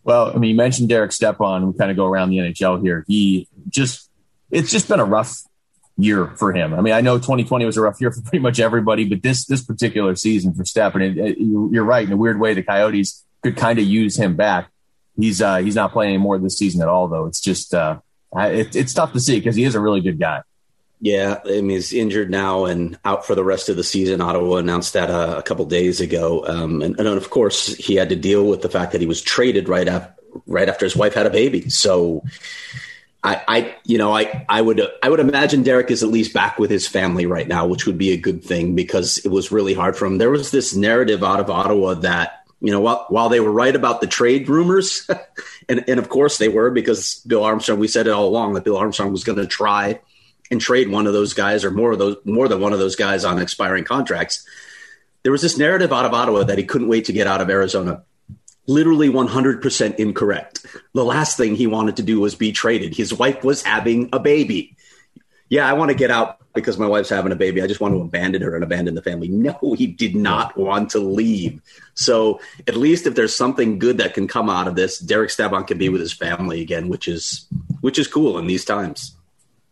[0.04, 1.66] Well, I mean, you mentioned Derek Stepan.
[1.66, 3.06] We kind of go around the NHL here.
[3.08, 4.10] He just
[4.52, 5.42] it's just been a rough
[5.98, 6.74] year for him.
[6.74, 9.46] I mean, I know 2020 was a rough year for pretty much everybody, but this
[9.46, 12.06] this particular season for Stepan, it, it, you're right.
[12.06, 14.70] In a weird way, the Coyotes could kind of use him back.
[15.18, 17.26] He's uh, he's not playing anymore this season at all, though.
[17.28, 18.00] It's just uh,
[18.36, 20.42] it, it's tough to see because he is a really good guy.
[21.00, 24.22] Yeah, I mean he's injured now and out for the rest of the season.
[24.22, 28.08] Ottawa announced that uh, a couple days ago, um, and, and, of course he had
[28.10, 30.14] to deal with the fact that he was traded right after
[30.48, 31.70] right after his wife had a baby.
[31.70, 32.24] So
[33.24, 36.60] I, I, you know, I, I would, I would imagine Derek is at least back
[36.60, 39.74] with his family right now, which would be a good thing because it was really
[39.74, 40.18] hard for him.
[40.18, 43.76] There was this narrative out of Ottawa that, you know, while, while they were right
[43.76, 45.10] about the trade rumors,
[45.70, 48.66] and, and of course they were because Bill Armstrong, we said it all along that
[48.66, 50.02] Bill Armstrong was going to try
[50.52, 52.98] and trade one of those guys or more of those, more than one of those
[52.98, 54.46] guys on expiring contracts.
[55.24, 57.50] There was this narrative out of Ottawa that he couldn't wait to get out of
[57.50, 58.04] Arizona
[58.68, 60.66] literally 100% incorrect.
[60.94, 62.96] The last thing he wanted to do was be traded.
[62.96, 64.76] His wife was having a baby.
[65.50, 67.62] Yeah, I want to get out because my wife's having a baby.
[67.62, 69.28] I just want to abandon her and abandon the family.
[69.28, 71.62] No, he did not want to leave.
[71.96, 75.66] So at least if there's something good that can come out of this, Derek Stepan
[75.66, 77.48] can be with his family again, which is
[77.82, 79.16] which is cool in these times.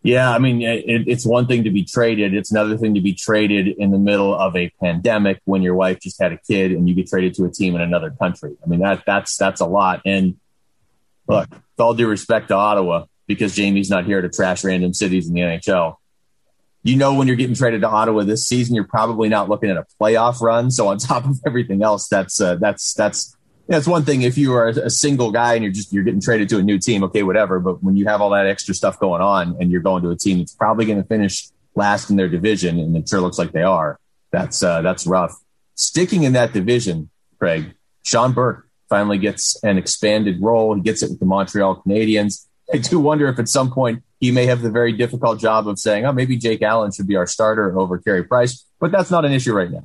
[0.02, 2.34] Yeah, I mean, it, it's one thing to be traded.
[2.34, 6.00] It's another thing to be traded in the middle of a pandemic when your wife
[6.00, 8.56] just had a kid and you get traded to a team in another country.
[8.64, 10.02] I mean, that that's that's a lot.
[10.04, 10.38] And
[11.28, 15.28] look, with all due respect to Ottawa, because Jamie's not here to trash random cities
[15.28, 15.96] in the NHL.
[16.82, 19.76] You know, when you're getting traded to Ottawa this season, you're probably not looking at
[19.76, 20.72] a playoff run.
[20.72, 23.36] So on top of everything else, that's uh, that's that's
[23.78, 26.48] it's one thing if you are a single guy and you're just you're getting traded
[26.50, 27.60] to a new team, okay, whatever.
[27.60, 30.16] But when you have all that extra stuff going on and you're going to a
[30.16, 33.52] team that's probably going to finish last in their division, and it sure looks like
[33.52, 33.98] they are,
[34.30, 35.34] that's uh, that's rough.
[35.74, 40.74] Sticking in that division, Craig, Sean Burke finally gets an expanded role.
[40.74, 42.46] He gets it with the Montreal Canadiens.
[42.72, 45.78] I do wonder if at some point he may have the very difficult job of
[45.78, 49.24] saying, "Oh, maybe Jake Allen should be our starter over Carey Price," but that's not
[49.24, 49.84] an issue right now.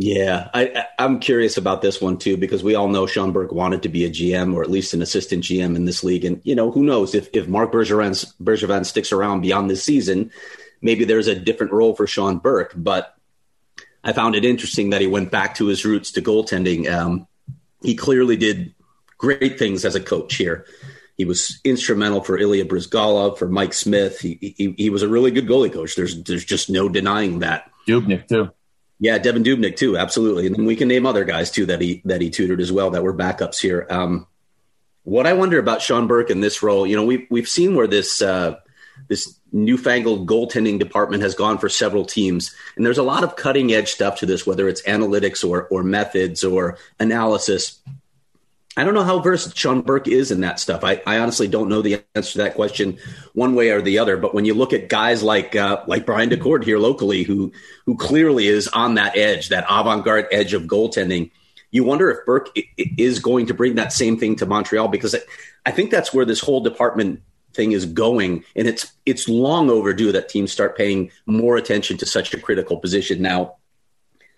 [0.00, 3.82] Yeah, I, am curious about this one too because we all know Sean Burke wanted
[3.82, 6.54] to be a GM or at least an assistant GM in this league, and you
[6.54, 10.30] know who knows if if Marc Bergevin Bergevin sticks around beyond this season,
[10.80, 12.74] maybe there's a different role for Sean Burke.
[12.76, 13.12] But
[14.04, 16.88] I found it interesting that he went back to his roots to goaltending.
[16.88, 17.26] Um,
[17.82, 18.74] he clearly did
[19.16, 20.64] great things as a coach here.
[21.16, 24.20] He was instrumental for Ilya Bryzgalov, for Mike Smith.
[24.20, 25.96] He, he, he was a really good goalie coach.
[25.96, 27.68] There's there's just no denying that.
[27.88, 28.52] Dubnyk too.
[29.00, 32.02] Yeah, Devin Dubnyk too, absolutely, and then we can name other guys too that he
[32.04, 33.86] that he tutored as well that were backups here.
[33.88, 34.26] Um,
[35.04, 37.86] what I wonder about Sean Burke in this role, you know, we've we've seen where
[37.86, 38.58] this uh,
[39.06, 43.72] this newfangled goaltending department has gone for several teams, and there's a lot of cutting
[43.72, 47.80] edge stuff to this, whether it's analytics or or methods or analysis.
[48.78, 50.84] I don't know how versed Sean Burke is in that stuff.
[50.84, 52.98] I, I, honestly don't know the answer to that question
[53.32, 54.16] one way or the other.
[54.16, 57.50] But when you look at guys like uh, like Brian Daccord here locally, who
[57.86, 61.32] who clearly is on that edge, that avant garde edge of goaltending,
[61.72, 65.16] you wonder if Burke is going to bring that same thing to Montreal because
[65.66, 67.20] I think that's where this whole department
[67.54, 72.06] thing is going, and it's it's long overdue that teams start paying more attention to
[72.06, 73.22] such a critical position.
[73.22, 73.56] Now,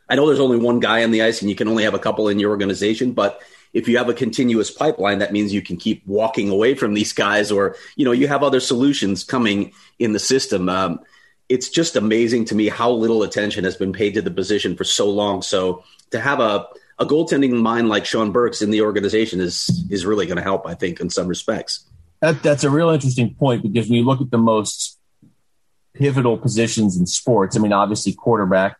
[0.08, 1.98] I know there's only one guy on the ice, and you can only have a
[1.98, 5.76] couple in your organization, but if you have a continuous pipeline, that means you can
[5.76, 10.12] keep walking away from these guys, or you know you have other solutions coming in
[10.12, 10.68] the system.
[10.68, 11.00] Um,
[11.48, 14.84] it's just amazing to me how little attention has been paid to the position for
[14.84, 15.42] so long.
[15.42, 16.66] So to have a
[16.98, 20.66] a goaltending mind like Sean Burke's in the organization is is really going to help,
[20.66, 21.86] I think, in some respects.
[22.20, 24.98] That, that's a real interesting point because when you look at the most
[25.94, 28.76] pivotal positions in sports, I mean, obviously quarterback,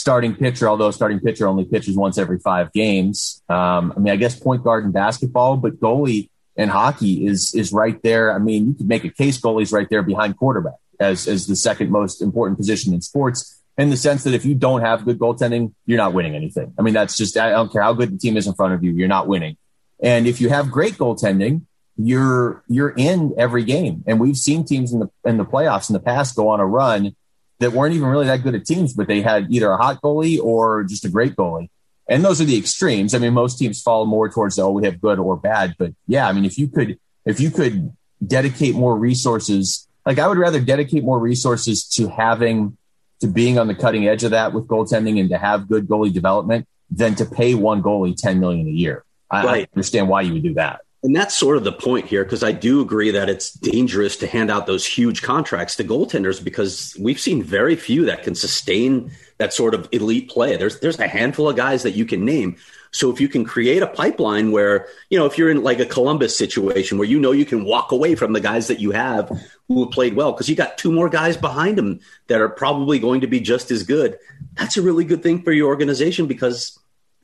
[0.00, 3.42] starting pitcher, although starting pitcher only pitches once every five games.
[3.48, 7.72] Um, I mean, I guess point guard in basketball, but goalie in hockey is is
[7.72, 8.34] right there.
[8.34, 11.56] I mean, you could make a case goalie's right there behind quarterback as as the
[11.56, 13.56] second most important position in sports.
[13.78, 16.74] In the sense that if you don't have good goaltending, you're not winning anything.
[16.78, 18.82] I mean, that's just I don't care how good the team is in front of
[18.82, 19.56] you, you're not winning.
[20.02, 21.62] And if you have great goaltending,
[21.96, 24.02] you're you're in every game.
[24.06, 26.66] And we've seen teams in the in the playoffs in the past go on a
[26.66, 27.14] run
[27.60, 30.40] that weren't even really that good at teams, but they had either a hot goalie
[30.40, 31.68] or just a great goalie.
[32.08, 33.14] And those are the extremes.
[33.14, 35.76] I mean, most teams fall more towards oh, we have good or bad.
[35.78, 37.94] But yeah, I mean, if you could if you could
[38.26, 42.76] dedicate more resources, like I would rather dedicate more resources to having
[43.20, 46.12] to being on the cutting edge of that with goaltending and to have good goalie
[46.12, 49.04] development than to pay one goalie 10 million a year.
[49.30, 49.68] I, right.
[49.68, 50.80] I understand why you would do that.
[51.02, 54.26] And that's sort of the point here, because I do agree that it's dangerous to
[54.26, 59.10] hand out those huge contracts to goaltenders because we've seen very few that can sustain
[59.38, 60.58] that sort of elite play.
[60.58, 62.56] There's there's a handful of guys that you can name.
[62.92, 65.86] So if you can create a pipeline where, you know, if you're in like a
[65.86, 69.28] Columbus situation where you know you can walk away from the guys that you have
[69.68, 72.98] who have played well because you got two more guys behind them that are probably
[72.98, 74.18] going to be just as good.
[74.54, 76.78] That's a really good thing for your organization because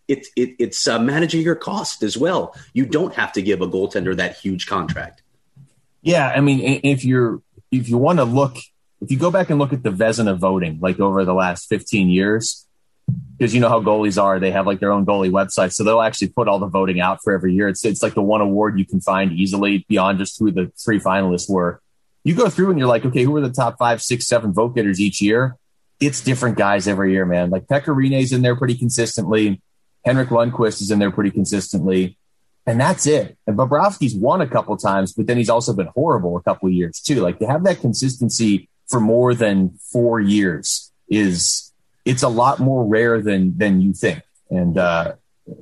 [0.09, 2.55] it, it, it's uh, managing your cost as well.
[2.73, 5.23] You don't have to give a goaltender that huge contract.
[6.03, 7.43] Yeah, I mean, if you're
[7.73, 8.57] if you want to look,
[9.01, 12.11] if you go back and look at the Vezina voting, like over the last 15
[12.11, 12.67] years,
[13.37, 16.01] because you know how goalies are, they have like their own goalie website, so they'll
[16.01, 17.69] actually put all the voting out for every year.
[17.69, 21.01] It's it's like the one award you can find easily beyond just who the three
[21.01, 21.81] finalists were.
[22.25, 24.75] You go through and you're like, okay, who are the top five, six, seven vote
[24.75, 25.57] getters each year?
[26.01, 27.51] It's different guys every year, man.
[27.51, 29.63] Like Pekka in there pretty consistently.
[30.07, 32.17] Henrik Lundqvist is in there pretty consistently.
[32.65, 33.37] And that's it.
[33.47, 36.73] And Bobrovsky's won a couple times, but then he's also been horrible a couple of
[36.73, 37.21] years too.
[37.21, 41.73] Like to have that consistency for more than four years is
[42.05, 44.23] it's a lot more rare than than you think.
[44.51, 45.15] And uh,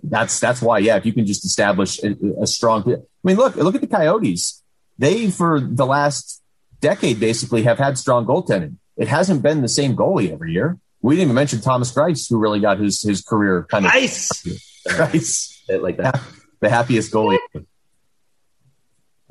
[0.02, 3.57] that's that's why, yeah, if you can just establish a, a strong I mean, look,
[3.57, 4.62] look at the Coyotes.
[4.98, 6.42] They for the last
[6.80, 8.76] decade basically have had strong goaltending.
[8.96, 10.78] It hasn't been the same goalie every year.
[11.04, 14.30] We didn't even mention Thomas Greiss, who really got his his career kind of nice.
[14.88, 16.18] Greiss, like that,
[16.60, 17.38] the happiest goalie.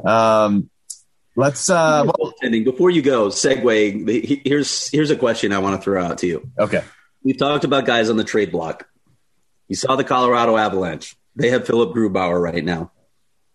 [0.06, 0.70] Um,
[1.36, 2.64] let's uh, goaltending.
[2.64, 4.46] Before you go, segue.
[4.46, 6.48] Here's here's a question I want to throw out to you.
[6.60, 6.84] Okay,
[7.24, 8.88] we've talked about guys on the trade block.
[9.68, 11.16] You saw the Colorado Avalanche.
[11.36, 12.92] They have Philip Grubauer right now.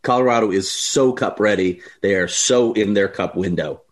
[0.02, 1.82] Colorado is so cup ready.
[2.02, 3.82] They are so in their cup window.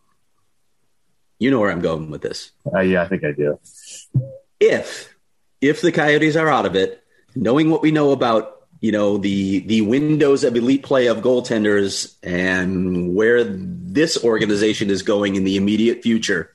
[1.38, 2.50] You know where I'm going with this.
[2.74, 3.60] Uh, yeah, I think I do.
[4.60, 5.14] If
[5.60, 7.02] if the Coyotes are out of it,
[7.34, 12.14] knowing what we know about you know the the windows of elite play of goaltenders
[12.22, 16.52] and where this organization is going in the immediate future.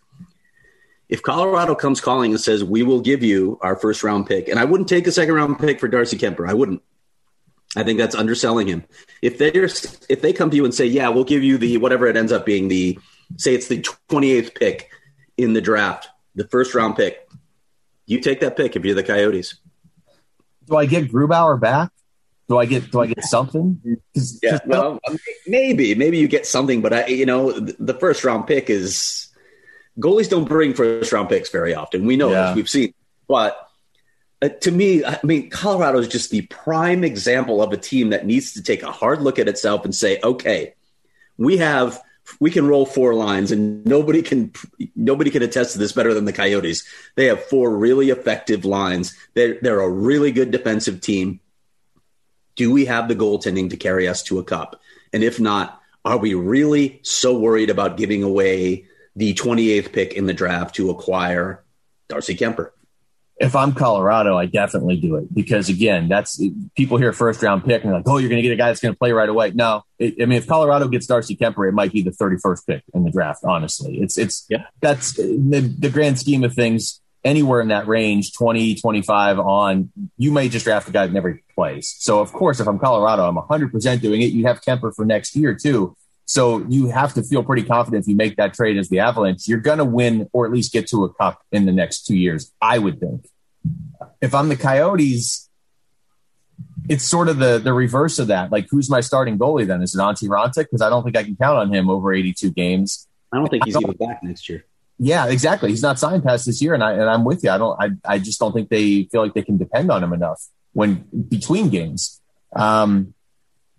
[1.10, 4.58] If Colorado comes calling and says we will give you our first round pick, and
[4.58, 6.82] I wouldn't take a second round pick for Darcy Kuemper, I wouldn't.
[7.76, 8.84] I think that's underselling him.
[9.22, 12.08] If they if they come to you and say, "Yeah, we'll give you the whatever
[12.08, 13.00] it ends up being the
[13.38, 14.92] say it's the 28th pick
[15.38, 17.28] in the draft, the first round pick.
[18.12, 19.56] You take that pick if you're the Coyotes.
[20.68, 21.92] Do I get Grubauer back?
[22.50, 23.80] Do I get do I get something?
[24.44, 25.00] yeah, well,
[25.48, 29.30] maybe maybe you get something, but I, you know, the first round pick is
[29.98, 32.06] goalies don't bring first round picks very often.
[32.06, 32.48] We know yeah.
[32.48, 32.94] this, we've seen,
[33.30, 33.70] but
[34.42, 38.26] uh, to me, I mean, Colorado is just the prime example of a team that
[38.26, 40.74] needs to take a hard look at itself and say, okay,
[41.38, 42.02] we have
[42.40, 44.52] we can roll four lines and nobody can
[44.96, 46.84] nobody can attest to this better than the coyotes.
[47.16, 49.16] They have four really effective lines.
[49.34, 51.40] They're, they're a really good defensive team.
[52.56, 54.82] Do we have the goaltending to carry us to a cup?
[55.14, 60.26] And if not are we really so worried about giving away the 28th pick in
[60.26, 61.64] the draft to acquire
[62.08, 62.72] darcy kuemper
[63.42, 66.42] if I'm Colorado, I definitely do it because again, that's
[66.76, 68.80] people hear first round pick and like, oh, you're going to get a guy that's
[68.80, 69.52] going to play right away.
[69.52, 72.84] No, it, I mean, if Colorado gets Darcy Kuemper, it might be the 31st pick
[72.94, 73.42] in the draft.
[73.44, 74.66] Honestly, it's it's yeah.
[74.80, 77.00] that's the, the grand scheme of things.
[77.24, 81.40] Anywhere in that range, 20, 25 on, you may just draft a guy that never
[81.54, 81.96] plays.
[82.00, 84.32] So, of course, if I'm Colorado, I'm 100% doing it.
[84.32, 85.96] You have Kuemper for next year, too.
[86.32, 89.50] So you have to feel pretty confident if you make that trade as the Avalanche,
[89.50, 92.16] you're going to win or at least get to a cup in the next two
[92.16, 92.54] years.
[92.62, 93.28] I would think.
[94.22, 95.50] If I'm the Coyotes,
[96.88, 98.50] it's sort of the the reverse of that.
[98.50, 99.82] Like, who's my starting goalie then?
[99.82, 100.60] Is it Antti Raanta?
[100.60, 103.10] Because I don't think I can count on him over 82 games.
[103.34, 104.64] I don't think he's don't, even back next year.
[105.00, 105.70] Yeah, exactly.
[105.70, 107.50] He's not signed past this year, and I and I'm with you.
[107.50, 107.78] I don't.
[107.78, 111.06] I I just don't think they feel like they can depend on him enough when
[111.28, 112.22] between games.
[112.56, 113.16] Um,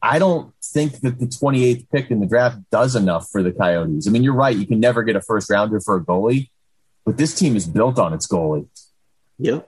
[0.02, 4.08] I don't think that the 28th pick in the draft does enough for the Coyotes.
[4.08, 4.56] I mean, you're right.
[4.56, 6.50] You can never get a first rounder for a goalie,
[7.04, 8.66] but this team is built on its goalie.
[9.38, 9.60] Yeah.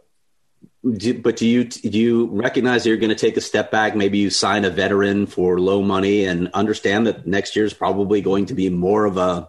[0.83, 3.97] But do you do you recognize you're going to take a step back?
[3.97, 8.21] Maybe you sign a veteran for low money and understand that next year is probably
[8.21, 9.49] going to be more of a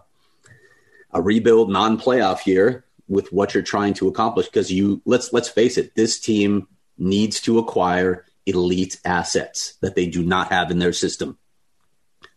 [1.10, 4.46] a rebuild, non-playoff year with what you're trying to accomplish.
[4.46, 10.06] Because you let's let's face it, this team needs to acquire elite assets that they
[10.06, 11.36] do not have in their system.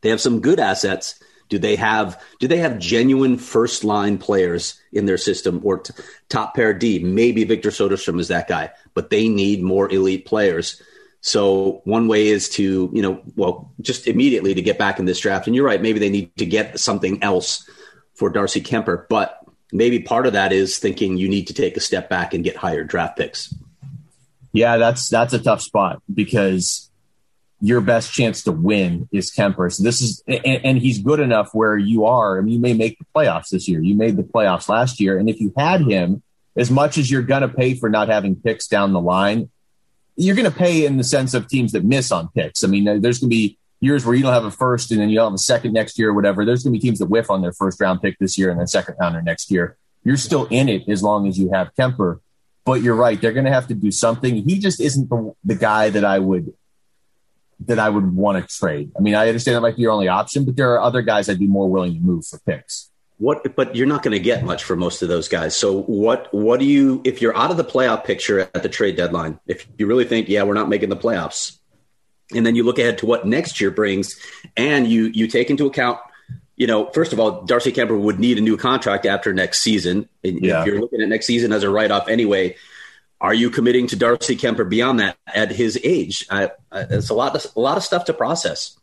[0.02, 1.20] They have some good assets.
[1.50, 5.94] Do they have do they have genuine first line players in their system or t-
[6.30, 7.00] top pair D?
[7.00, 10.82] Maybe Victor Soderstrom is that guy, but they need more elite players.
[11.22, 15.20] So one way is to, you know, well, just immediately to get back in this
[15.20, 15.48] draft.
[15.48, 17.70] And you're right, maybe they need to get something else
[18.14, 19.40] for Darcy Kuemper, but
[19.72, 22.56] maybe part of that is thinking you need to take a step back and get
[22.56, 23.54] higher draft picks.
[24.52, 26.90] Yeah, that's that's a tough spot because
[27.62, 29.72] your best chance to win is Kuemper.
[29.72, 32.38] So this is, and, and, he's good enough where you are.
[32.38, 33.82] I mean, you may make the playoffs this year.
[33.82, 36.24] You made the playoffs last year, and if you had him,
[36.56, 39.50] as much as you're going to pay for not having picks down the line,
[40.16, 42.64] you're going to pay in the sense of teams that miss on picks.
[42.64, 45.10] I mean, there's going to be years where you don't have a first and then
[45.10, 46.44] you'll have a second next year or whatever.
[46.44, 48.60] There's going to be teams that whiff on their first round pick this year and
[48.60, 49.78] then second rounder next year.
[50.04, 52.20] You're still in it as long as you have Kuemper.
[52.70, 54.48] But you're right; they're going to have to do something.
[54.48, 56.54] He just isn't the, the guy that I would
[57.66, 58.92] that I would want to trade.
[58.96, 61.30] I mean, I understand that might be your only option, but there are other guys
[61.30, 62.92] I'd be more willing to move for picks.
[63.18, 63.56] What?
[63.56, 65.58] But you're not going to get much for most of those guys.
[65.58, 66.32] So what?
[66.32, 67.02] What do you?
[67.06, 70.30] If you're out of the playoff picture at the trade deadline, if you really think,
[70.30, 71.58] yeah, we're not making the playoffs,
[72.36, 74.16] and then you look ahead to what next year brings,
[74.56, 75.98] and you you take into account
[76.60, 80.10] you know, first of all, Darcy Kuemper would need a new contract after next season.
[80.26, 80.60] And yeah.
[80.60, 82.58] if you're looking at next season as a write off anyway,
[83.22, 86.28] are you committing to Darcy Kuemper beyond that at his age?
[86.30, 88.78] I, I, it's a lot of a lot of stuff to process.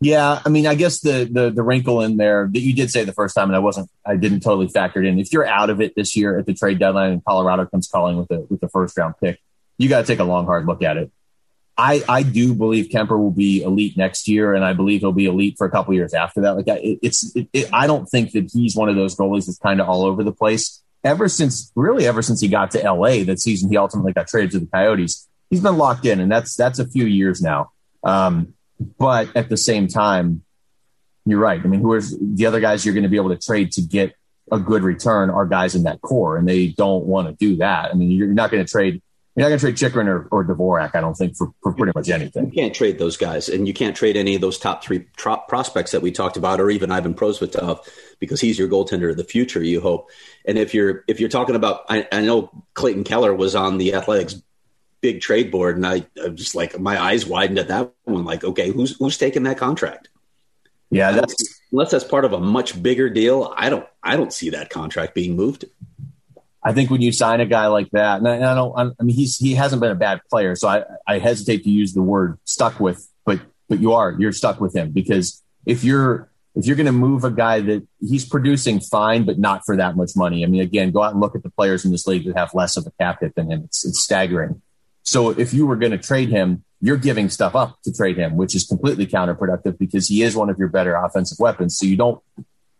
[0.00, 3.04] Yeah, I mean, I guess the, the the wrinkle in there that you did say
[3.04, 5.20] the first time, and I wasn't, I didn't totally factor it in.
[5.20, 8.16] If you're out of it this year at the trade deadline, and Colorado comes calling
[8.16, 9.40] with a with the first round pick,
[9.76, 11.12] you got to take a long, hard look at it.
[11.80, 15.26] I, I do believe Kuemper will be elite next year, and I believe he'll be
[15.26, 16.56] elite for a couple years after that.
[16.56, 19.58] Like it, it's, it, it, I don't think that he's one of those goalies that's
[19.58, 20.82] kind of all over the place.
[21.04, 24.50] Ever since, really, ever since he got to LA that season, he ultimately got traded
[24.50, 25.28] to the Coyotes.
[25.50, 27.70] He's been locked in, and that's that's a few years now.
[28.02, 28.54] Um,
[28.98, 30.42] but at the same time,
[31.24, 31.60] you're right.
[31.62, 33.82] I mean, who are the other guys you're going to be able to trade to
[33.82, 34.14] get
[34.50, 37.90] a good return are guys in that core, and they don't want to do that.
[37.90, 39.00] I mean, you're not going to trade
[39.38, 41.92] you're not going to trade Chychrun or, or Dvorak, I don't think, for, for pretty
[41.94, 42.46] much anything.
[42.46, 45.92] You can't trade those guys, and you can't trade any of those top three prospects
[45.92, 47.86] that we talked about, or even Ivan Prosvetov,
[48.18, 49.62] because he's your goaltender of the future.
[49.62, 50.10] You hope,
[50.44, 53.94] and if you're if you're talking about, I, I know Clayton Keller was on the
[53.94, 54.42] Athletic's
[55.00, 58.24] big trade board, and I I'm just like my eyes widened at that one.
[58.24, 60.08] Like, okay, who's who's taking that contract?
[60.90, 63.52] Yeah, that's unless that's part of a much bigger deal.
[63.56, 65.66] I don't I don't see that contract being moved.
[66.68, 69.16] I think when you sign a guy like that, and I, I don't, I mean,
[69.16, 72.38] he's he hasn't been a bad player, so I, I hesitate to use the word
[72.44, 73.40] stuck with, but
[73.70, 77.24] but you are you're stuck with him because if you're if you're going to move
[77.24, 80.44] a guy that he's producing fine, but not for that much money.
[80.44, 82.52] I mean, again, go out and look at the players in this league that have
[82.52, 83.62] less of a cap hit than him.
[83.64, 84.60] It's, it's staggering.
[85.04, 88.36] So if you were going to trade him, you're giving stuff up to trade him,
[88.36, 91.78] which is completely counterproductive because he is one of your better offensive weapons.
[91.78, 92.20] So you don't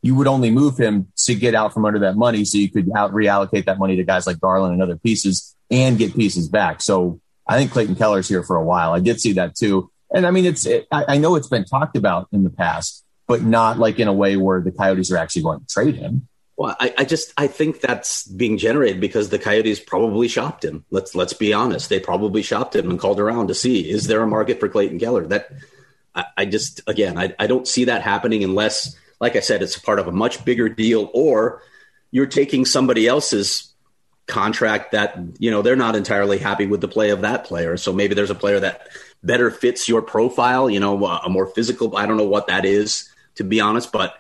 [0.09, 2.91] you would only move him to get out from under that money so you could
[2.97, 6.81] out reallocate that money to guys like Garland and other pieces and get pieces back.
[6.81, 8.95] So I think Clayton Keller's here for a while.
[8.95, 9.91] I did see that too.
[10.11, 13.05] And I mean, it's, it, I, I know it's been talked about in the past,
[13.27, 16.27] but not like in a way where the Coyotes are actually going to trade him.
[16.57, 20.87] Well, I, I, just I think that's being generated because the Coyotes probably shopped him.
[20.91, 21.91] Let's let's be honest.
[21.91, 24.99] They probably shopped him and called around to see is there a market for Clayton
[24.99, 25.27] Keller.
[25.27, 25.51] That
[26.15, 29.79] I, I just again I, I don't see that happening unless like I said, it's
[29.79, 31.63] part of a much bigger deal, or
[32.11, 33.73] you're taking somebody else's
[34.27, 37.77] contract that, you know, they're not entirely happy with the play of that player.
[37.77, 38.89] So maybe there's a player that
[39.23, 41.97] better fits your profile, you know, a more physical.
[41.97, 44.15] I don't know what that is, to be honest, but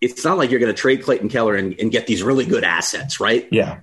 [0.00, 2.64] it's not like you're going to trade Clayton Keller and, and get these really good
[2.64, 3.46] assets, right?
[3.52, 3.80] Yeah.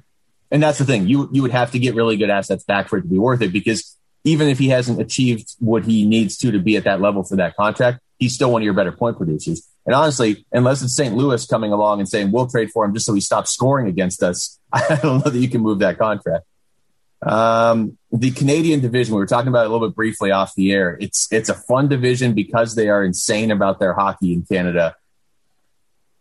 [0.51, 1.07] And that's the thing.
[1.07, 3.41] You you would have to get really good assets back for it to be worth
[3.41, 6.99] it because even if he hasn't achieved what he needs to to be at that
[6.99, 9.67] level for that contract, he's still one of your better point producers.
[9.85, 11.15] And honestly, unless it's St.
[11.15, 14.21] Louis coming along and saying we'll trade for him just so he stops scoring against
[14.21, 16.45] us, I don't know that you can move that contract.
[17.21, 20.97] Um, the Canadian division, we were talking about a little bit briefly off the air.
[21.01, 24.95] It's it's a fun division because they are insane about their hockey in Canada.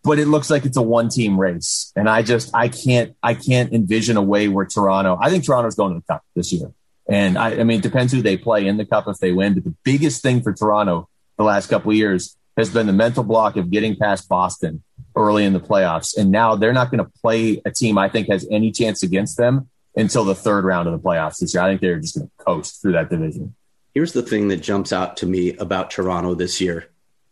[0.03, 1.93] But it looks like it's a one team race.
[1.95, 5.77] And I just I can't I can't envision a way where Toronto I think Toronto's
[5.77, 6.73] going to the cup this year.
[7.09, 9.55] And I, I mean it depends who they play in the cup if they win.
[9.55, 11.09] But the biggest thing for Toronto
[11.39, 14.83] the last couple of years has been the mental block of getting past Boston
[15.17, 16.17] early in the playoffs.
[16.17, 19.37] And now they're not going to play a team I think has any chance against
[19.37, 21.63] them until the third round of the playoffs this year.
[21.63, 23.55] I think they're just going to coast through that division.
[23.95, 26.89] Here's the thing that jumps out to me about Toronto this year.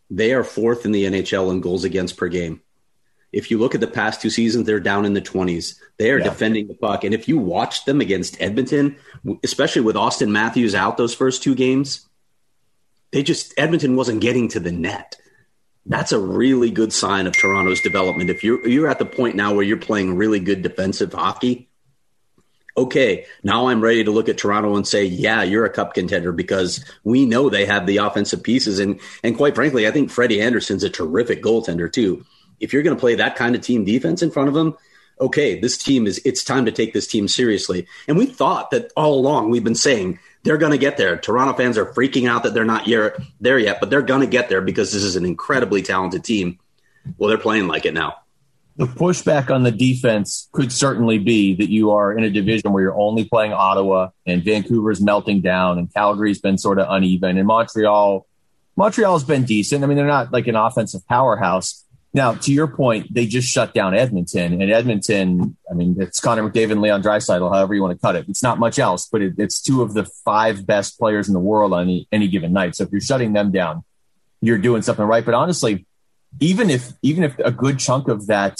[0.09, 2.61] They are fourth in the NHL in goals against per game.
[3.33, 5.75] If you look at the past two seasons, they're down in the 20s.
[5.97, 6.23] They are yeah.
[6.23, 7.03] defending the puck.
[7.03, 8.95] And if you watch them against Edmonton,
[9.43, 12.06] especially with Auston Matthews out those first two games,
[13.11, 15.15] they just, Edmonton wasn't getting to the net.
[15.85, 18.29] That's a really good sign of Toronto's development.
[18.29, 21.69] If you're, you're at the point now where you're playing really good defensive hockey,
[22.77, 26.31] okay, now I'm ready to look at Toronto and say, yeah, you're a cup contender
[26.31, 28.79] because we know they have the offensive pieces.
[28.79, 32.25] And, and quite frankly, I think Freddie Andersen's a terrific goaltender too.
[32.59, 34.77] If you're going to play that kind of team defense in front of them,
[35.19, 37.87] okay, this team is, it's time to take this team seriously.
[38.07, 41.17] And we thought that all along we've been saying they're going to get there.
[41.17, 42.87] Toronto fans are freaking out that they're not
[43.39, 46.57] there yet, but they're going to get there because this is an incredibly talented team.
[47.17, 48.15] Well, they're playing like it now
[48.77, 52.83] the pushback on the defense could certainly be that you are in a division where
[52.83, 57.47] you're only playing Ottawa and Vancouver's melting down and Calgary's been sort of uneven and
[57.47, 58.27] Montreal
[58.75, 59.83] Montreal's been decent.
[59.83, 61.83] I mean, they're not like an offensive powerhouse.
[62.13, 65.57] Now, to your point, they just shut down Edmonton, and Edmonton.
[65.69, 68.25] I mean, it's Connor McDavid and Leon Draisaitl, however you want to cut it.
[68.27, 71.39] It's not much else, but it, it's two of the five best players in the
[71.39, 72.75] world on any, any given night.
[72.75, 73.83] So if you're shutting them down,
[74.41, 75.25] you're doing something right.
[75.25, 75.85] But honestly,
[76.39, 78.59] even if even if a good chunk of that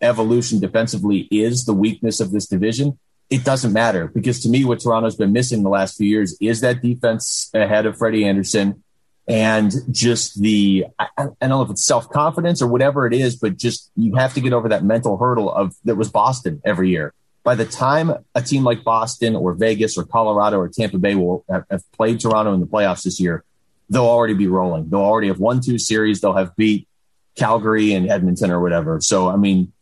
[0.00, 2.98] evolution defensively is the weakness of this division,
[3.30, 6.60] it doesn't matter because to me, what Toronto's been missing the last few years is
[6.60, 8.82] that defense ahead of Freddie Andersen
[9.28, 13.36] and just the I, I don't know if it's self confidence or whatever it is,
[13.36, 16.88] but just you have to get over that mental hurdle of that was Boston every
[16.88, 17.12] year.
[17.44, 21.44] By the time a team like Boston or Vegas or Colorado or Tampa Bay will
[21.48, 23.44] have, have played Toronto in the playoffs this year,
[23.90, 24.88] they'll already be rolling.
[24.88, 26.20] They'll already have won two series.
[26.20, 26.88] They'll have beat
[27.36, 29.00] Calgary and Edmonton or whatever.
[29.00, 29.72] So, I mean,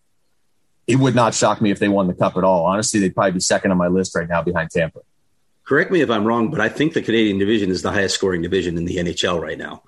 [0.86, 2.66] it would not shock me if they won the cup at all.
[2.66, 5.00] Honestly, they'd probably be second on my list right now behind Tampa.
[5.66, 8.40] Correct me if I'm wrong, but I think the Canadian division is the highest scoring
[8.40, 9.82] division in the NHL right now.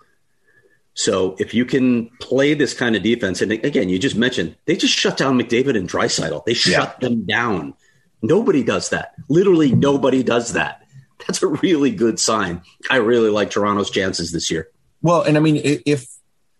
[0.94, 4.76] So if you can play this kind of defense, and again, you just mentioned they
[4.76, 6.44] just shut down McDavid and Draisaitl.
[6.44, 7.08] They shut yeah.
[7.08, 7.74] them down.
[8.20, 9.14] Nobody does that.
[9.28, 10.82] Literally nobody does that.
[11.26, 12.62] That's a really good sign.
[12.90, 14.68] I really like Toronto's chances this year.
[15.00, 16.08] Well, and I mean, if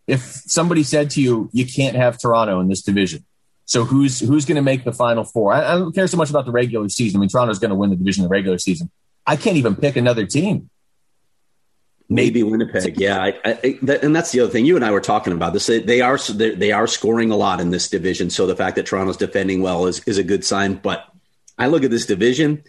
[0.06, 3.24] if somebody said to you, you can't have Toronto in this division,
[3.64, 5.52] so who's who's going to make the final four?
[5.52, 7.18] I, I, don't care so much about the regular season.
[7.18, 8.90] I mean, Toronto's going to win the division in the regular season.
[9.28, 10.70] I can't even pick another team.
[12.10, 14.64] Maybe Winnipeg, yeah, I, I, that, and that's the other thing.
[14.64, 15.66] You and I were talking about this.
[15.66, 18.86] They, they are they are scoring a lot in this division, so the fact that
[18.86, 20.76] Toronto's defending well is is a good sign.
[20.76, 21.06] But
[21.58, 22.64] I look at this division,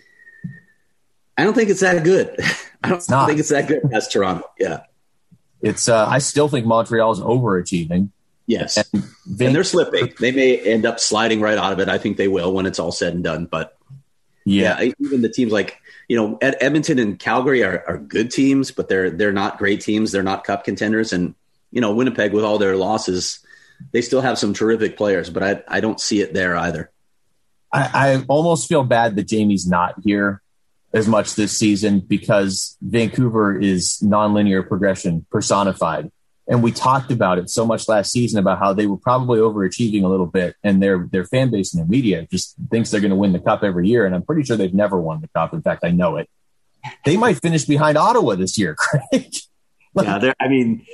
[1.38, 2.38] I don't think it's that good.
[2.84, 4.44] I don't think it's that good as Toronto.
[4.60, 4.82] Yeah,
[5.62, 5.88] it's.
[5.88, 8.10] Uh, I still think Montreal is overachieving.
[8.50, 8.78] Yes.
[8.78, 10.12] And, they, and they're slipping.
[10.20, 11.88] They may end up sliding right out of it.
[11.88, 13.46] I think they will when it's all said and done.
[13.46, 13.78] But
[14.44, 15.80] yeah, yeah even the teams like,
[16.10, 20.12] you know, Edmonton and Calgary are, are good teams, but they're they're not great teams.
[20.12, 21.14] They're not cup contenders.
[21.14, 21.36] And,
[21.72, 23.40] you know, Winnipeg with all their losses,
[23.92, 26.92] they still have some terrific players, but I, I don't see it there either.
[27.72, 30.42] I, I almost feel bad that Jamie's not here
[30.92, 36.12] as much this season because Vancouver is nonlinear progression personified.
[36.50, 40.04] And we talked about it so much last season about how they were probably overachieving
[40.04, 43.12] a little bit, and their their fan base and their media just thinks they're going
[43.12, 44.06] to win the cup every year.
[44.06, 45.54] And I'm pretty sure they've never won the cup.
[45.54, 46.28] In fact, I know it.
[47.06, 49.32] They might finish behind Ottawa this year, Craig.
[49.94, 50.36] like, yeah, they're.
[50.40, 50.88] I mean,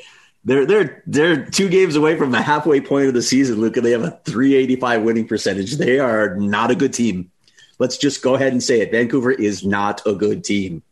[0.43, 3.85] they're they're they're two games away from the halfway point of the season, Luke, and
[3.85, 5.77] they have a 385 winning percentage.
[5.77, 7.31] They are not a good team.
[7.79, 8.91] Let's just go ahead and say it.
[8.91, 10.83] Vancouver is not a good team.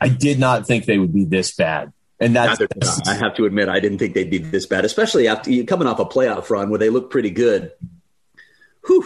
[0.00, 1.92] I did not think they would be this bad.
[2.22, 2.60] And that's,
[3.06, 5.98] I have to admit, I didn't think they'd be this bad, especially after coming off
[5.98, 7.72] a playoff run where they look pretty good.
[8.86, 9.04] Whew.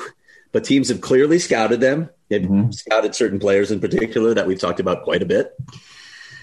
[0.53, 2.11] But teams have clearly scouted them.
[2.29, 2.71] They've mm-hmm.
[2.73, 5.57] scouted certain players in particular that we've talked about quite a bit.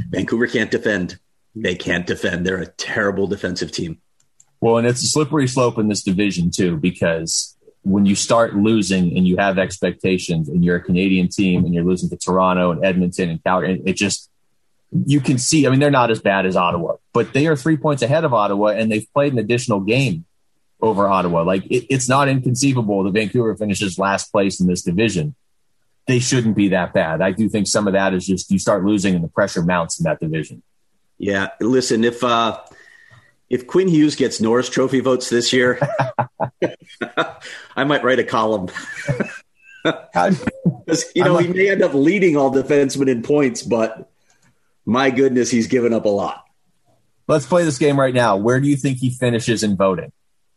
[0.09, 1.19] Vancouver can't defend.
[1.55, 2.45] They can't defend.
[2.45, 4.01] They're a terrible defensive team.
[4.59, 9.15] Well, and it's a slippery slope in this division too, because when you start losing
[9.17, 12.83] and you have expectations and you're a Canadian team and you're losing to Toronto and
[12.83, 14.29] Edmonton and Calgary, it just
[15.05, 17.77] you can see, I mean, they're not as bad as Ottawa, but they are three
[17.77, 20.25] points ahead of Ottawa and they've played an additional game
[20.81, 21.43] over Ottawa.
[21.43, 25.35] Like it, it's not inconceivable that Vancouver finishes last place in this division.
[26.05, 27.21] They shouldn't be that bad.
[27.21, 29.99] I do think some of that is just you start losing and the pressure mounts
[29.99, 30.61] in that division.
[31.17, 31.49] Yeah.
[31.61, 32.59] Listen, if, uh,
[33.49, 35.79] if Quinn Hughes gets Norris Trophy votes this year,
[37.75, 38.69] I might write a column.
[39.83, 44.09] Because you know he may end up leading all defensemen in points, but
[44.85, 46.43] my goodness, he's given up a lot.
[47.27, 48.37] Let's play this game right now.
[48.37, 50.11] Where do you think he finishes in voting?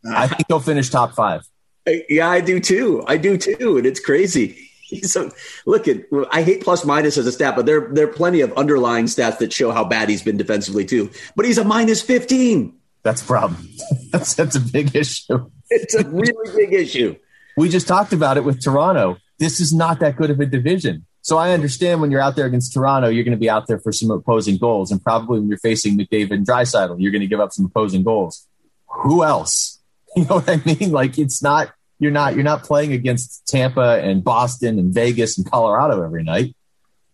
[0.04, 0.26] I ah.
[0.26, 1.42] think he'll finish top five.
[1.86, 3.04] Uh, yeah, I do too.
[3.06, 4.70] I do too, and it's crazy.
[4.86, 5.32] He's a,
[5.66, 6.04] look at.
[6.30, 9.38] I hate plus minus as a stat, but there there are plenty of underlying stats
[9.38, 11.10] that show how bad he's been defensively too.
[11.34, 12.76] But he's a minus fifteen.
[13.02, 13.68] That's a problem.
[14.12, 15.50] that's that's a big issue.
[15.68, 17.16] It's a really big issue.
[17.56, 19.16] We just talked about it with Toronto.
[19.40, 21.05] This is not that good of a division.
[21.26, 23.80] So I understand when you're out there against Toronto, you're going to be out there
[23.80, 27.26] for some opposing goals, and probably when you're facing McDavid and Draisaitl, you're going to
[27.26, 28.46] give up some opposing goals.
[28.86, 29.72] Who else?
[30.16, 30.92] You know what I mean?
[30.92, 35.50] Like it's not you're not you're not playing against Tampa and Boston and Vegas and
[35.50, 36.56] Colorado every night.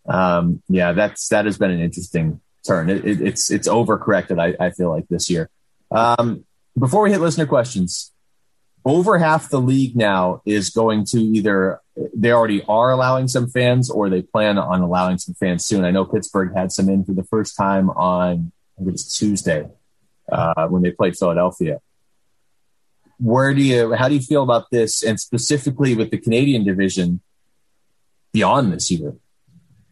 [0.07, 2.89] Um, yeah, that's that has been an interesting turn.
[2.89, 4.39] It, it, it's it's overcorrected.
[4.39, 5.49] I, I feel like this year.
[5.91, 6.45] Um,
[6.79, 8.12] before we hit listener questions,
[8.85, 11.79] over half the league now is going to either
[12.15, 15.85] they already are allowing some fans or they plan on allowing some fans soon.
[15.85, 19.15] I know Pittsburgh had some in for the first time on I think it was
[19.15, 19.67] Tuesday
[20.31, 21.79] uh, when they played Philadelphia.
[23.19, 27.21] Where do you how do you feel about this and specifically with the Canadian division
[28.33, 29.13] beyond this year?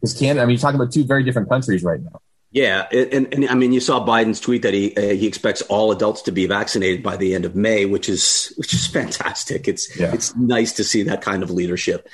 [0.00, 2.20] Because Canada, I mean, you're talking about two very different countries right now.
[2.52, 5.90] Yeah, and, and, I mean, you saw Biden's tweet that he uh, he expects all
[5.90, 9.66] adults to be vaccinated by the end of May, which is which is fantastic.
[9.66, 10.12] It's yeah.
[10.12, 12.10] it's nice to see that kind of leadership,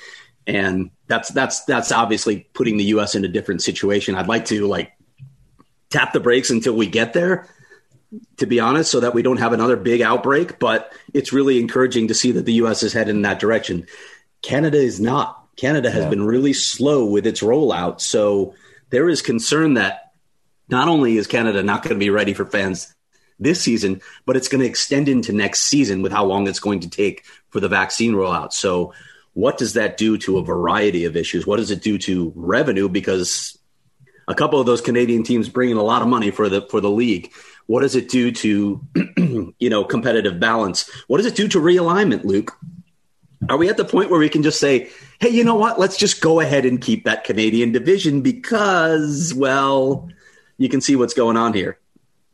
[0.47, 3.17] and that's that's that's obviously putting the U.S.
[3.17, 4.15] in a different situation.
[4.15, 4.93] I'd like to like
[5.91, 7.49] tap the brakes until we get there,
[8.37, 10.61] to be honest, so that we don't have another big outbreak.
[10.61, 12.85] But it's really encouraging to see that the U.S.
[12.85, 13.89] is headed in that direction.
[14.43, 15.49] Canada is not.
[15.57, 16.11] Canada has yeah.
[16.11, 18.55] been really slow with its rollout, so
[18.91, 20.08] there is concern that
[20.69, 22.95] not only is Canada not going to be ready for fans
[23.39, 26.81] this season, but it's going to extend into next season with how long it's going
[26.81, 28.53] to take for the vaccine rollout.
[28.53, 28.93] So,
[29.35, 31.47] what does that do to a variety of issues?
[31.47, 32.89] What does it do to revenue?
[32.89, 33.57] Because
[34.27, 36.81] a couple of those Canadian teams bring in a lot of money for the for
[36.81, 37.33] the league.
[37.67, 38.81] What does it do to
[39.59, 40.91] you know competitive balance?
[41.07, 42.59] What does it do to realignment, Luke?
[43.49, 44.91] Are we at the point where we can just say,
[45.21, 45.79] "Hey, you know what?
[45.79, 50.09] Let's just go ahead and keep that Canadian division because, well,
[50.59, 51.79] you can see what's going on here.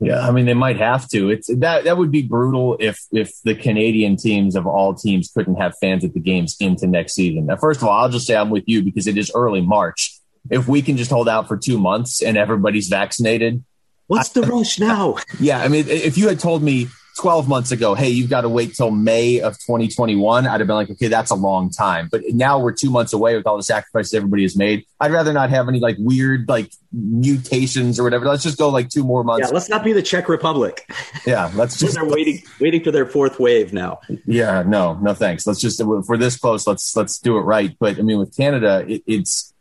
[0.00, 1.30] Yeah, I mean they might have to.
[1.30, 5.54] It's that that would be brutal if if the Canadian teams of all teams couldn't
[5.56, 7.46] have fans at the games into next season.
[7.46, 10.18] Now, first of all, I'll just say I'm with you because it is early March.
[10.50, 13.64] If we can just hold out for two months and everybody's vaccinated,
[14.08, 15.16] what's the rush now?
[15.40, 18.48] Yeah, I mean, if you had told me 12 months ago, hey, you've got to
[18.48, 22.08] wait till May of 2021, I'd have been like, okay, that's a long time.
[22.10, 24.84] But now we're two months away with all the sacrifices everybody has made.
[25.00, 28.24] I'd rather not have any like weird like mutations or whatever.
[28.24, 29.48] Let's just go like two more months.
[29.48, 30.86] Yeah, let's not be the Czech Republic.
[31.26, 31.94] Yeah, let's just.
[31.94, 34.00] They're waiting, waiting for their fourth wave now.
[34.26, 35.46] Yeah, no, no, thanks.
[35.46, 36.66] Let's just for this close.
[36.66, 37.74] Let's let's do it right.
[37.78, 39.53] But I mean, with Canada, it, it's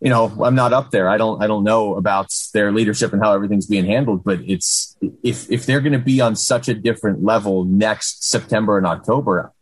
[0.00, 1.08] you know, I'm not up there.
[1.08, 4.96] I don't I don't know about their leadership and how everything's being handled, but it's
[5.22, 9.52] if if they're going to be on such a different level next September and October,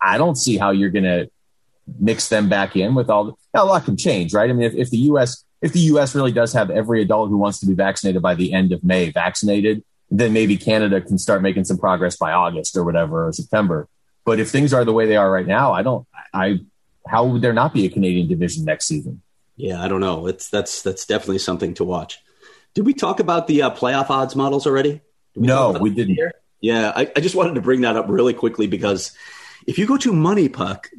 [0.00, 1.30] I don't see how you're going to
[1.98, 4.48] mix them back in with all the, now a lot can change, right?
[4.48, 7.36] I mean, if, if the US if the US really does have every adult who
[7.36, 11.42] wants to be vaccinated by the end of May vaccinated, then maybe Canada can start
[11.42, 13.86] making some progress by August or whatever or September.
[14.24, 16.60] But if things are the way they are right now, I don't I
[17.06, 19.22] how would there not be a Canadian division next season?
[19.56, 20.26] Yeah, I don't know.
[20.26, 22.22] It's that's that's definitely something to watch.
[22.74, 25.00] Did we talk about the uh, playoff odds models already?
[25.34, 26.14] We no, we didn't.
[26.14, 26.32] Here?
[26.60, 29.12] Yeah, I, I, just wanted to bring that up really quickly because
[29.66, 30.90] if you go to Money Puck,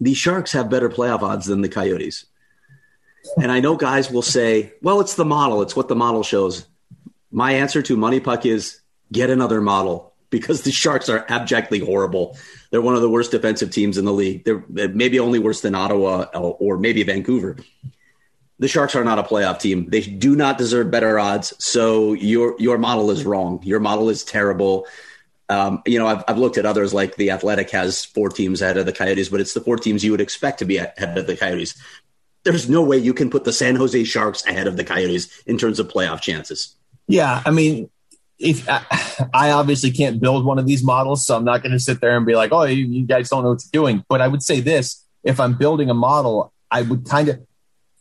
[0.00, 2.26] the Sharks have better playoff odds than the Coyotes.
[3.40, 5.62] And I know guys will say, "Well, it's the model.
[5.62, 6.66] It's what the model shows."
[7.32, 8.80] My answer to Money Puck is
[9.12, 12.36] get another model because the Sharks are abjectly horrible.
[12.70, 14.44] They're one of the worst defensive teams in the league.
[14.44, 17.56] They're maybe only worse than Ottawa or maybe Vancouver.
[18.58, 19.88] The Sharks are not a playoff team.
[19.88, 21.52] They do not deserve better odds.
[21.58, 23.60] So your your model is wrong.
[23.62, 24.86] Your model is terrible.
[25.48, 28.76] Um, you know, I've, I've looked at others like the Athletic has four teams ahead
[28.76, 31.26] of the Coyotes, but it's the four teams you would expect to be ahead of
[31.26, 31.74] the Coyotes.
[32.44, 35.58] There's no way you can put the San Jose Sharks ahead of the Coyotes in
[35.58, 36.76] terms of playoff chances.
[37.08, 37.90] Yeah, I mean,
[38.40, 38.66] if
[39.34, 42.16] I obviously can't build one of these models, so I'm not going to sit there
[42.16, 44.42] and be like, "Oh, you, you, guys don't know what you're doing." But I would
[44.42, 47.40] say this: if I'm building a model, I would kind of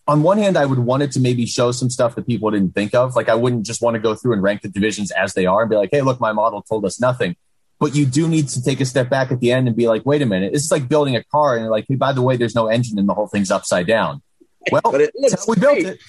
[0.10, 2.74] on one hand, I would want it to maybe show some stuff that people didn't
[2.74, 3.16] think of.
[3.16, 5.62] Like I wouldn't just want to go through and rank the divisions as they are
[5.62, 7.36] and be like, hey, look, my model told us nothing.
[7.80, 10.06] But you do need to take a step back at the end and be like,
[10.08, 12.38] wait a minute, this is like building a car and like, hey, by the way,
[12.38, 14.24] there's no engine and the whole thing's upside down.
[14.72, 16.00] Well, But it that's how we built it.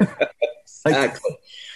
[0.84, 1.30] Exactly.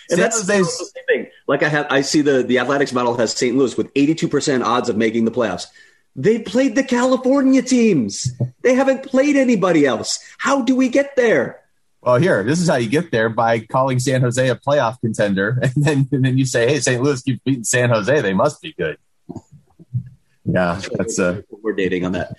[0.09, 1.31] And San that's the Jose's- same thing.
[1.49, 3.57] Like I have, I see the the athletics model has St.
[3.57, 5.67] Louis with 82% odds of making the playoffs.
[6.15, 8.33] They played the California teams.
[8.63, 10.19] They haven't played anybody else.
[10.39, 11.61] How do we get there?
[12.01, 15.59] Well, here, this is how you get there by calling San Jose a playoff contender,
[15.63, 17.03] and then and then you say, "Hey, St.
[17.03, 18.97] Louis keeps beating San Jose; they must be good."
[20.45, 22.37] Yeah, that's uh, we're dating on that.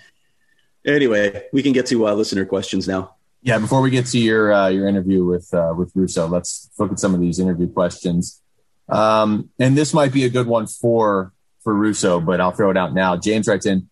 [0.86, 3.14] Anyway, we can get to uh, listener questions now.
[3.42, 3.58] Yeah.
[3.58, 6.98] Before we get to your uh, your interview with uh, with Russo, let's look at
[6.98, 8.42] some of these interview questions.
[8.88, 11.32] Um, and this might be a good one for
[11.62, 13.16] for Russo, but I'll throw it out now.
[13.16, 13.88] James writes in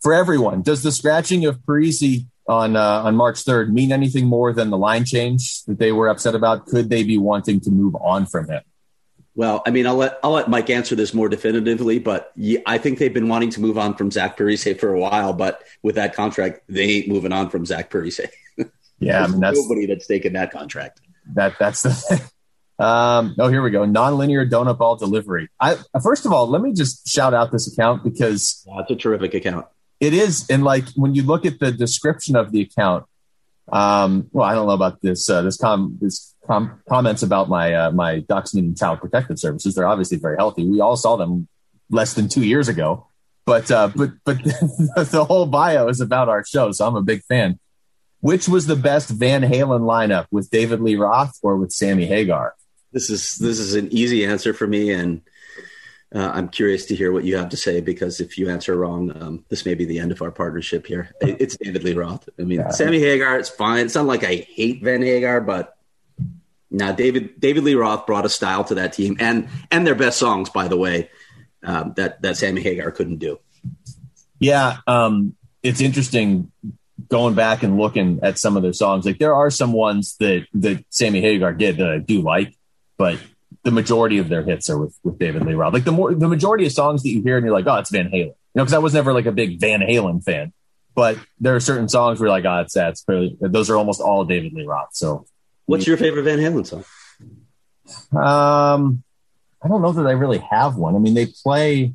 [0.00, 0.62] for everyone.
[0.62, 4.78] Does the scratching of Parise on uh, on March third mean anything more than the
[4.78, 6.66] line change that they were upset about?
[6.66, 8.62] Could they be wanting to move on from him?
[9.34, 12.32] Well, I mean, I'll let I'll let Mike answer this more definitively, but
[12.66, 15.32] I think they've been wanting to move on from Zach Parise for a while.
[15.32, 18.28] But with that contract, they ain't moving on from Zach Parise.
[19.00, 21.00] Yeah, I mean that's nobody that's taken that contract.
[21.34, 22.18] that that's the thing.
[22.80, 23.84] Um, oh, here we go.
[23.84, 25.48] Nonlinear donut ball delivery.
[25.60, 29.34] I first of all, let me just shout out this account because it's a terrific
[29.34, 29.66] account.
[30.00, 33.04] it is, and like when you look at the description of the account,
[33.72, 37.74] um, well, I don't know about this uh, this com this com- comments about my
[37.74, 39.74] uh, my Dachshund and Child Protective Services.
[39.74, 40.66] They're obviously very healthy.
[40.66, 41.48] We all saw them
[41.90, 43.06] less than two years ago,
[43.44, 47.22] but uh, but but the whole bio is about our show, so I'm a big
[47.24, 47.58] fan.
[48.20, 52.56] Which was the best Van Halen lineup with David Lee Roth or with Sammy Hagar?
[52.92, 55.20] This is this is an easy answer for me, and
[56.12, 59.12] uh, I'm curious to hear what you have to say because if you answer wrong,
[59.22, 61.14] um, this may be the end of our partnership here.
[61.20, 62.28] It's David Lee Roth.
[62.40, 63.86] I mean, Sammy Hagar, it's fine.
[63.86, 65.77] It's not like I hate Van Hagar, but
[66.70, 70.18] now David David Lee Roth brought a style to that team, and and their best
[70.18, 71.10] songs, by the way,
[71.62, 73.38] um, that that Sammy Hagar couldn't do.
[74.38, 76.52] Yeah, um, it's interesting
[77.08, 79.06] going back and looking at some of their songs.
[79.06, 82.56] Like there are some ones that that Sammy Hagar did that I do like,
[82.96, 83.18] but
[83.64, 85.72] the majority of their hits are with with David Lee Roth.
[85.72, 87.90] Like the more the majority of songs that you hear and you're like, oh, it's
[87.90, 88.12] Van Halen.
[88.12, 90.52] You know, because I was never like a big Van Halen fan,
[90.94, 93.04] but there are certain songs where like, oh, it's that's
[93.40, 94.90] those are almost all David Lee Roth.
[94.92, 95.26] So,
[95.68, 96.84] What's your favorite Van Halen song?
[98.12, 99.02] um,
[99.62, 100.94] I don't know that I really have one.
[100.94, 101.94] I mean, they play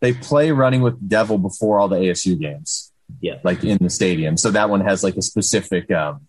[0.00, 2.92] they play Running with the Devil before all the ASU games.
[3.20, 3.38] Yeah.
[3.42, 4.36] like in the stadium.
[4.36, 5.90] So that one has like a specific.
[5.90, 6.26] Um,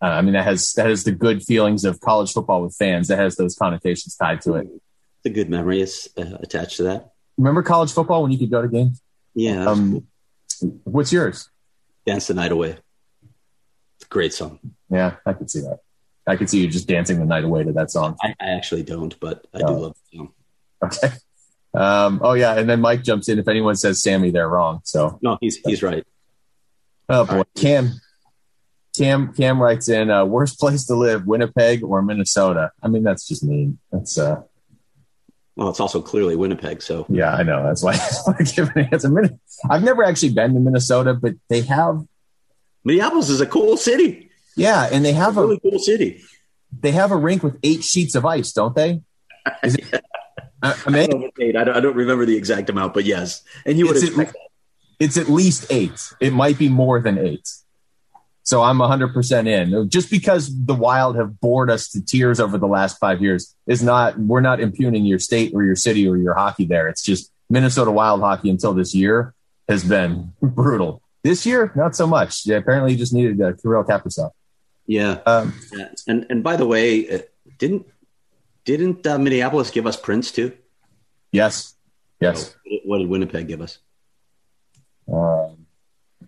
[0.00, 3.08] uh, I mean, that has that has the good feelings of college football with fans.
[3.08, 4.68] That has those connotations tied to it.
[5.24, 7.10] The good memory is uh, attached to that.
[7.36, 9.02] Remember college football when you could go to games?
[9.34, 10.04] Yeah, Um,
[10.60, 10.80] cool.
[10.84, 11.50] what's yours?
[12.06, 12.78] Dance the Night Away.
[14.08, 14.58] Great song.
[14.90, 15.80] Yeah, I could see that.
[16.26, 18.16] I could see you just dancing the night away to that song.
[18.22, 19.66] I, I actually don't, but I Oh.
[19.66, 20.32] do love the song.
[20.84, 21.14] Okay.
[21.74, 23.38] Um, oh yeah, and then Mike jumps in.
[23.38, 24.80] If anyone says Sammy, they're wrong.
[24.84, 26.04] So No, he's he's right.
[27.08, 27.92] Oh boy, Cam.
[28.96, 32.72] Cam Cam writes in uh, worst place to live, Winnipeg or Minnesota.
[32.82, 33.78] I mean, that's just mean.
[33.92, 34.42] That's uh,
[35.56, 37.62] Well, it's also clearly Winnipeg, so yeah, I know.
[37.64, 37.92] That's why
[38.38, 39.38] I give an answer.
[39.70, 42.04] I've never actually been to Minnesota, but they have,
[42.84, 44.27] Minneapolis is a cool city.
[44.58, 46.22] Yeah, and they have a Really cool city.
[46.80, 49.00] they have a rink with eight sheets of ice, don't they?
[49.62, 49.84] Is it,
[50.62, 51.56] I, I I mean, don't, eight.
[51.56, 53.42] I don't, I don't remember the exact amount, but yes.
[53.64, 54.36] And you would It's expect at,
[54.98, 56.12] it's at least eight.
[56.20, 57.48] It might be more than eight.
[58.42, 59.90] So I'm 100% in.
[59.90, 63.82] Just because the Wild have bored us to tears over the last five years is
[63.82, 66.88] not, we're not impugning your state or your city or your hockey there.
[66.88, 69.34] It's just Minnesota Wild hockey until this year
[69.68, 71.02] has been brutal.
[71.22, 72.46] This year, not so much.
[72.46, 74.30] Yeah, apparently, you just needed uh, Kirill Kaprizov.
[74.88, 75.20] Yeah.
[75.26, 75.90] Um, yeah.
[76.08, 77.18] And and by the way, uh,
[77.58, 77.86] didn't
[78.64, 80.52] didn't uh, Minneapolis give us Prince too?
[81.30, 81.74] yes.
[82.20, 82.54] Yes.
[82.64, 83.78] What did- What did Winnipeg give us?
[85.12, 85.66] Um,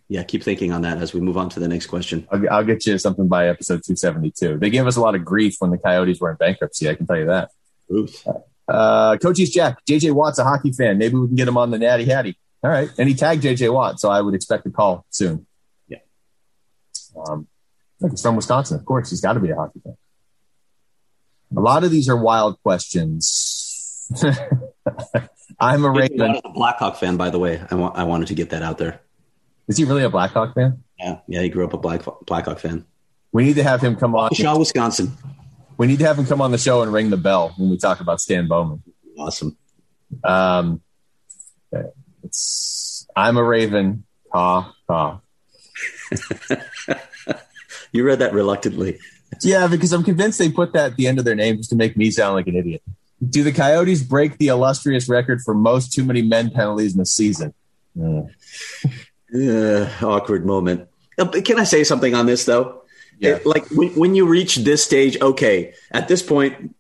[0.09, 2.27] Yeah, keep thinking on that as we move on to the next question.
[2.31, 4.59] I'll, I'll get you something by episode 272.
[4.59, 6.89] They gave us a lot of grief when the Coyotes were in bankruptcy.
[6.89, 7.51] I can tell you that.
[7.89, 8.27] Ruth.
[8.69, 10.99] Uh, Coaches Jack, JJ Watt's a hockey fan.
[10.99, 12.37] Maybe we can get him on the Natty Hattie.
[12.63, 12.89] All right.
[12.99, 15.47] And he tagged JJ Watt, so I would expect a call soon.
[15.89, 15.99] Yeah.
[17.17, 17.47] Um,
[18.01, 18.78] look, he's from Wisconsin.
[18.78, 19.96] Of course, he's got to be a hockey fan.
[21.57, 24.09] A lot of these are wild questions.
[25.61, 26.40] I'm a Raven.
[26.44, 27.62] a Blackhawk fan, by the way.
[27.70, 29.01] I, wa- I wanted to get that out there.
[29.68, 30.82] Is he really a Blackhawk fan?
[30.98, 32.84] Yeah, yeah, he grew up a Black Blackhawk fan.
[33.32, 34.32] We need to have him come on.
[34.34, 35.12] Shaw, Wisconsin.
[35.76, 37.78] We need to have him come on the show and ring the bell when we
[37.78, 38.82] talk about Stan Bowman.
[39.18, 39.57] Awesome.
[40.24, 40.80] Um,
[42.24, 44.05] it's I'm a Raven.
[44.32, 45.20] Caw, caw.
[47.93, 48.99] You read that reluctantly.
[49.43, 51.76] Yeah, because I'm convinced they put that at the end of their name just to
[51.76, 52.82] make me sound like an idiot.
[53.26, 57.07] Do the Coyotes break the illustrious record for most too many men penalties in a
[57.07, 57.55] season?
[57.99, 60.88] Uh, awkward moment.
[61.18, 62.82] Uh, can I say something on this though?
[63.18, 63.36] Yeah.
[63.36, 66.74] It, like when, when you reach this stage, okay, at this point,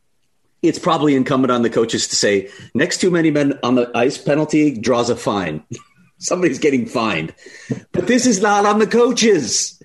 [0.62, 4.18] it's probably incumbent on the coaches to say next too many men on the ice
[4.18, 5.62] penalty draws a fine.
[6.18, 7.34] Somebody's getting fined.
[7.92, 9.79] But this is not on the coaches.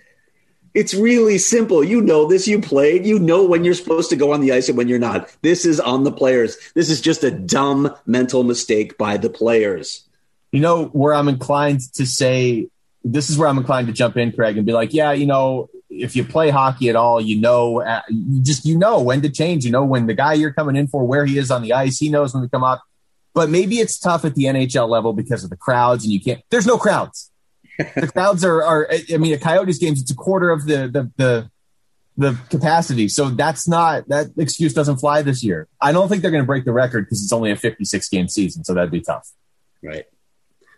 [0.76, 1.86] It's really simple.
[1.86, 2.50] You know this.
[2.50, 3.06] You played.
[3.06, 5.34] You know when you're supposed to go on the ice and when you're not.
[5.42, 6.58] This is on the players.
[6.76, 10.04] This is just a dumb mental mistake by the players.
[10.52, 12.68] You know where I'm inclined to say
[13.06, 15.70] this is where I'm inclined to jump in, Craig, and be like, yeah, you know,
[15.90, 19.30] if you play hockey at all, you know, uh, you just you know when to
[19.30, 19.64] change.
[19.64, 22.00] You know when the guy you're coming in for, where he is on the ice,
[22.00, 22.84] he knows when to come up.
[23.34, 26.42] But maybe it's tough at the NHL level because of the crowds, and you can't.
[26.50, 27.32] There's no crowds.
[27.78, 28.90] The crowds are, are.
[29.14, 31.52] I mean, a Coyotes games, it's a quarter of the the the
[32.18, 33.08] the capacity.
[33.08, 35.68] So that's not that excuse doesn't fly this year.
[35.82, 38.28] I don't think they're going to break the record because it's only a 56 game
[38.28, 39.30] season, so that'd be tough.
[39.84, 40.06] Right.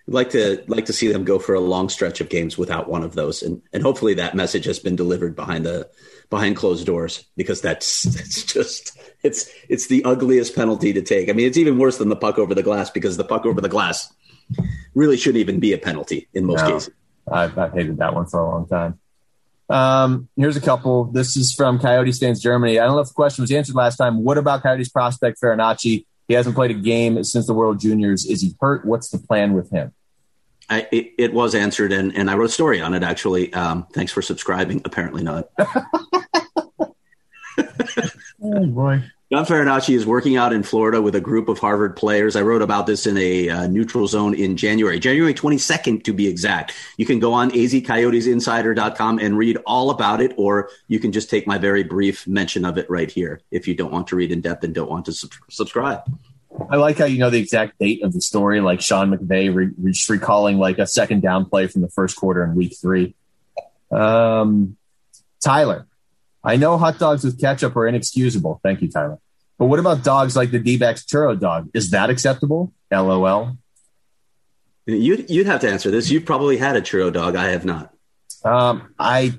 [0.07, 2.89] I'd like to like to see them go for a long stretch of games without
[2.89, 5.89] one of those, and and hopefully that message has been delivered behind the
[6.29, 11.29] behind closed doors because that's it's just it's it's the ugliest penalty to take.
[11.29, 13.59] I mean, it's even worse than the puck over the glass because the puck over
[13.59, 14.11] the glass
[14.95, 16.71] really shouldn't even be a penalty in most No.
[16.73, 16.93] cases.
[17.31, 18.99] I've, I've hated that one for a long time.
[19.69, 21.05] Um, here's a couple.
[21.05, 22.79] This is from Coyote Stands Germany.
[22.79, 24.23] I don't know if the question was answered last time.
[24.23, 26.05] What about Coyotes prospect Farinacci?
[26.29, 28.25] He hasn't played a game since the World Juniors.
[28.25, 28.85] Is he hurt?
[28.85, 29.93] What's the plan with him?
[30.69, 33.53] I, it, it was answered, and, and I wrote a story on it actually.
[33.53, 34.81] Um, thanks for subscribing.
[34.85, 35.49] Apparently not.
[38.39, 39.03] Oh boy.
[39.29, 42.37] John Farinacci is working out in Florida with a group of Harvard players.
[42.37, 46.29] I wrote about this in a uh, neutral zone in January, January 22nd to be
[46.29, 46.73] exact.
[46.95, 51.45] You can go on azcoyotesinsider.com and read all about it, or you can just take
[51.45, 54.39] my very brief mention of it right here if you don't want to read in
[54.39, 56.03] depth and don't want to sub- subscribe.
[56.69, 59.91] I like how you know the exact date of the story, like Sean McVay re-
[59.91, 63.13] just recalling like a second down play from the first quarter in week three.
[63.91, 64.77] Um,
[65.41, 65.85] Tyler,
[66.47, 68.61] I know hot dogs with ketchup are inexcusable.
[68.63, 69.19] Thank you, Tyler.
[69.59, 71.69] But what about dogs like the D-backs churro dog?
[71.73, 72.71] Is that acceptable?
[72.89, 73.57] LOL.
[74.85, 76.09] You'd, you'd have to answer this.
[76.09, 77.35] You've probably had a churro dog.
[77.35, 77.93] I have not.
[78.45, 79.33] Um, I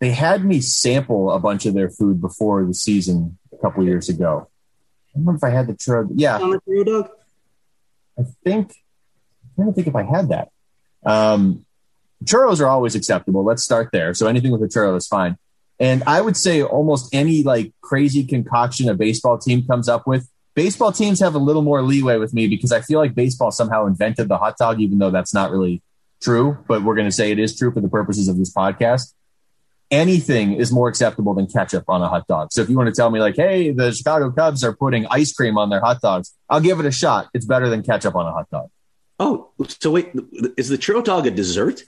[0.00, 4.08] they had me sample a bunch of their food before the season a couple years
[4.08, 4.48] ago.
[5.14, 6.08] I don't remember if I had the churro.
[6.14, 7.10] Yeah, a churro dog?
[8.18, 8.74] I think
[9.54, 10.48] trying to think if I had that.
[11.04, 11.64] Um,
[12.24, 13.44] churros are always acceptable.
[13.44, 14.14] Let's start there.
[14.14, 15.36] So anything with a churro is fine.
[15.80, 20.28] And I would say almost any like crazy concoction a baseball team comes up with.
[20.54, 23.86] Baseball teams have a little more leeway with me because I feel like baseball somehow
[23.86, 25.82] invented the hot dog, even though that's not really
[26.20, 26.58] true.
[26.66, 29.14] But we're going to say it is true for the purposes of this podcast.
[29.90, 32.48] Anything is more acceptable than ketchup on a hot dog.
[32.52, 35.32] So if you want to tell me like, hey, the Chicago Cubs are putting ice
[35.32, 37.28] cream on their hot dogs, I'll give it a shot.
[37.32, 38.68] It's better than ketchup on a hot dog.
[39.20, 39.50] Oh,
[39.80, 40.10] so wait,
[40.56, 41.84] is the churro dog a dessert?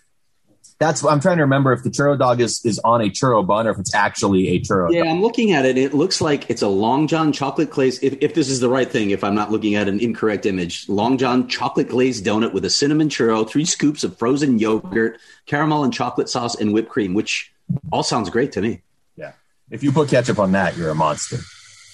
[0.81, 3.67] That's I'm trying to remember if the churro dog is is on a churro bun
[3.67, 4.91] or if it's actually a churro.
[4.91, 5.09] Yeah, dog.
[5.09, 5.77] I'm looking at it.
[5.77, 8.03] It looks like it's a Long John chocolate glazed.
[8.03, 10.89] If, if this is the right thing, if I'm not looking at an incorrect image,
[10.89, 15.85] Long John chocolate glazed donut with a cinnamon churro, three scoops of frozen yogurt, caramel
[15.85, 17.53] and chocolate sauce, and whipped cream, which
[17.93, 18.81] all sounds great to me.
[19.17, 19.33] Yeah.
[19.71, 21.41] If you put ketchup on that, you're a monster.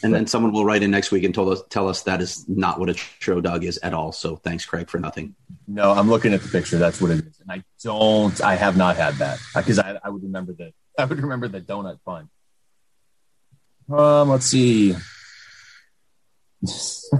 [0.03, 2.47] And then someone will write in next week and tell us tell us that is
[2.49, 4.13] not what a churro dog is at all.
[4.13, 5.35] So thanks, Craig, for nothing.
[5.67, 6.77] No, I'm looking at the picture.
[6.77, 8.39] That's what it is, and I don't.
[8.43, 11.61] I have not had that because I, I would remember the I would remember the
[11.61, 12.29] donut bun.
[13.89, 14.93] Um, let's see.
[16.63, 17.19] uh,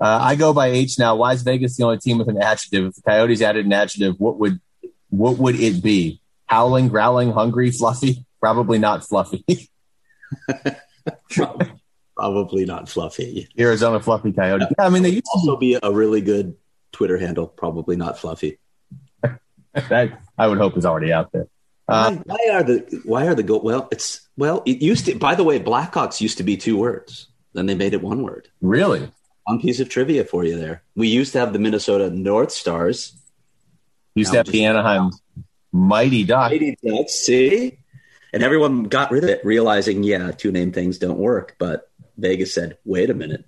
[0.00, 1.16] I go by H now.
[1.16, 2.86] Why is Vegas the only team with an adjective?
[2.86, 4.60] If the Coyotes added an adjective, what would
[5.10, 6.20] what would it be?
[6.46, 8.24] Howling, growling, hungry, fluffy?
[8.40, 9.44] Probably not fluffy.
[12.16, 13.48] Probably not fluffy.
[13.58, 14.66] Arizona fluffy coyote.
[14.76, 16.56] Yeah, I mean they used to Also, be a really good
[16.92, 17.46] Twitter handle.
[17.46, 18.58] Probably not fluffy.
[19.72, 21.46] that I would hope is already out there.
[21.86, 23.58] Uh, why, why are the why are the go?
[23.60, 24.62] Well, it's well.
[24.66, 25.14] It used to.
[25.16, 27.28] By the way, Blackhawks used to be two words.
[27.54, 28.48] Then they made it one word.
[28.60, 29.10] really?
[29.44, 30.82] One piece of trivia for you there.
[30.94, 33.16] We used to have the Minnesota North Stars.
[34.14, 35.10] Used to have the Anaheim
[35.72, 36.50] Mighty Duck.
[36.50, 37.78] Mighty Ducks, see?
[38.32, 41.56] And everyone got rid of it, realizing, yeah, two name things don't work.
[41.58, 43.44] But Vegas said, wait a minute.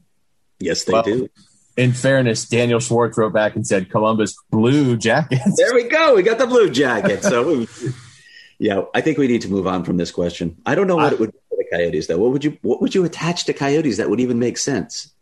[0.59, 1.29] Yes, they Well, do.
[1.77, 5.57] In fairness, Daniel Schwartz wrote back and said Columbus Blue Jackets.
[5.57, 6.15] There we go.
[6.15, 7.23] We got the blue jacket.
[7.23, 7.67] So,
[8.59, 10.57] yeah, I think we need to move on from this question.
[10.67, 12.19] I don't know what I- it would be for the Coyotes, though.
[12.19, 15.13] What would you What would you attach to Coyotes that would even make sense?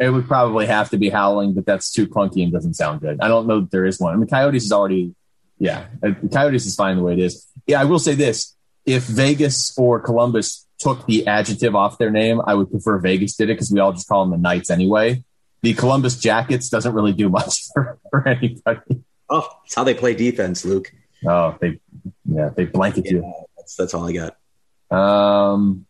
[0.00, 3.20] It would probably have to be howling, but that's too clunky and doesn't sound good.
[3.20, 4.12] I don't know that there is one.
[4.12, 5.14] I mean, Coyotes is already,
[5.58, 7.46] yeah, uh, Coyotes is fine the way it is.
[7.66, 8.54] Yeah, I will say this:
[8.88, 13.50] if Vegas or Columbus took the adjective off their name, I would prefer Vegas did
[13.50, 15.22] it because we all just call them the Knights anyway.
[15.62, 19.02] The Columbus Jackets doesn't really do much for, for anybody.
[19.28, 20.90] Oh, it's how they play defense, Luke.
[21.26, 21.80] Oh, they
[22.24, 23.34] yeah, they blanket yeah, you.
[23.56, 24.96] That's that's all I got.
[24.96, 25.84] Um,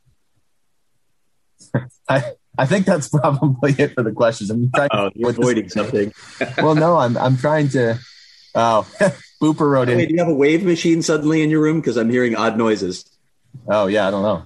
[2.09, 4.51] I I think that's probably it for the questions.
[4.51, 4.89] I'm trying.
[4.93, 6.13] Oh, you're avoiding something.
[6.59, 7.99] well, no, I'm I'm trying to.
[8.55, 8.89] Oh,
[9.43, 9.99] Booper wrote in.
[9.99, 11.81] Wait, do you have a wave machine suddenly in your room?
[11.81, 13.05] Because I'm hearing odd noises.
[13.67, 14.45] Oh yeah, I don't know.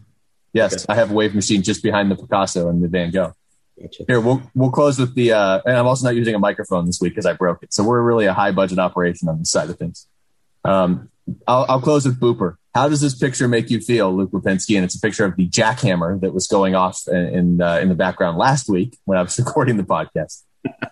[0.53, 0.84] Yes, okay.
[0.88, 3.34] I have a wave machine just behind the Picasso and the Van Gogh.
[3.80, 4.05] Gotcha.
[4.07, 5.32] Here, we'll we'll close with the.
[5.32, 7.72] Uh, and I'm also not using a microphone this week because I broke it.
[7.72, 10.07] So we're really a high budget operation on this side of things.
[10.64, 11.11] Um,
[11.46, 12.57] I'll, I'll close with Booper.
[12.74, 14.76] How does this picture make you feel, Luke Lapinski?
[14.76, 17.88] And it's a picture of the jackhammer that was going off in in, uh, in
[17.88, 20.42] the background last week when I was recording the podcast.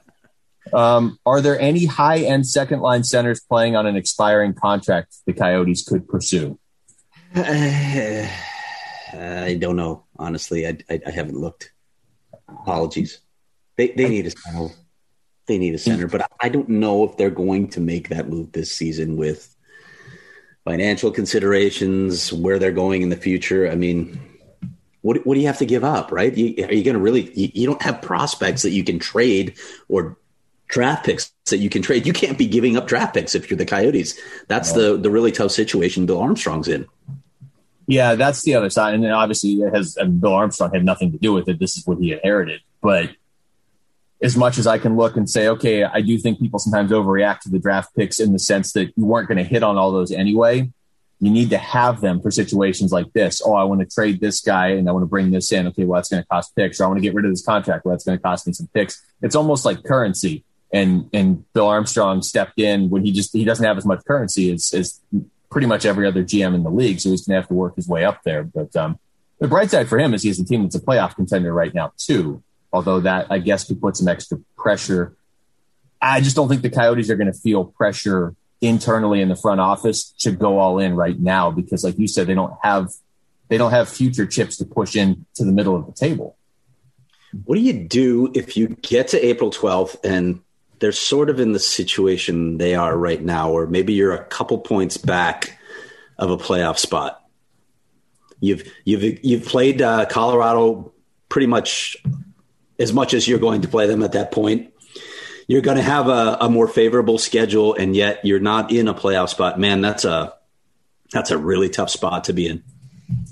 [0.72, 5.32] um, are there any high end second line centers playing on an expiring contract the
[5.32, 6.58] Coyotes could pursue?
[7.34, 8.28] I
[9.58, 10.04] don't know.
[10.18, 11.72] Honestly, I, I, I haven't looked.
[12.48, 13.20] Apologies.
[13.76, 14.68] They they need a center.
[15.46, 18.52] They need a center, but I don't know if they're going to make that move
[18.52, 19.54] this season with
[20.64, 23.70] financial considerations, where they're going in the future.
[23.70, 24.20] I mean,
[25.02, 26.36] what what do you have to give up, right?
[26.36, 27.32] You, are you going to really?
[27.32, 29.56] You, you don't have prospects that you can trade
[29.88, 30.18] or
[30.70, 32.06] draft picks that you can trade.
[32.06, 34.18] You can't be giving up draft picks if you're the Coyotes.
[34.48, 36.86] That's the the really tough situation Bill Armstrong's in.
[37.86, 39.96] Yeah, that's the other side, and obviously it has.
[39.96, 41.58] And Bill Armstrong had nothing to do with it.
[41.58, 42.60] This is what he inherited.
[42.80, 43.10] But
[44.22, 47.40] as much as I can look and say, okay, I do think people sometimes overreact
[47.40, 49.92] to the draft picks in the sense that you weren't going to hit on all
[49.92, 50.70] those anyway.
[51.22, 53.42] You need to have them for situations like this.
[53.44, 55.66] Oh, I want to trade this guy and I want to bring this in.
[55.68, 56.80] Okay, well, that's going to cost picks.
[56.80, 57.84] Or I want to get rid of this contract.
[57.84, 59.02] Well, that's going to cost me some picks.
[59.20, 60.44] It's almost like currency.
[60.72, 64.52] And and Bill Armstrong stepped in when he just he doesn't have as much currency
[64.52, 65.00] as, as
[65.50, 67.00] pretty much every other GM in the league.
[67.00, 68.44] So he's going to have to work his way up there.
[68.44, 68.98] But um,
[69.40, 71.74] the bright side for him is he has a team that's a playoff contender right
[71.74, 72.42] now too.
[72.72, 75.16] Although that I guess could put some extra pressure.
[76.00, 79.60] I just don't think the Coyotes are going to feel pressure internally in the front
[79.60, 82.90] office to go all in right now because, like you said, they don't have
[83.48, 86.36] they don't have future chips to push in to the middle of the table.
[87.44, 90.40] What do you do if you get to April 12th and
[90.80, 94.58] they're sort of in the situation they are right now, or maybe you're a couple
[94.58, 95.58] points back
[96.18, 97.22] of a playoff spot.
[98.40, 100.92] You've you've you've played uh, Colorado
[101.28, 101.96] pretty much
[102.78, 104.72] as much as you're going to play them at that point.
[105.46, 108.94] You're going to have a, a more favorable schedule, and yet you're not in a
[108.94, 109.60] playoff spot.
[109.60, 110.34] Man, that's a
[111.12, 112.62] that's a really tough spot to be in.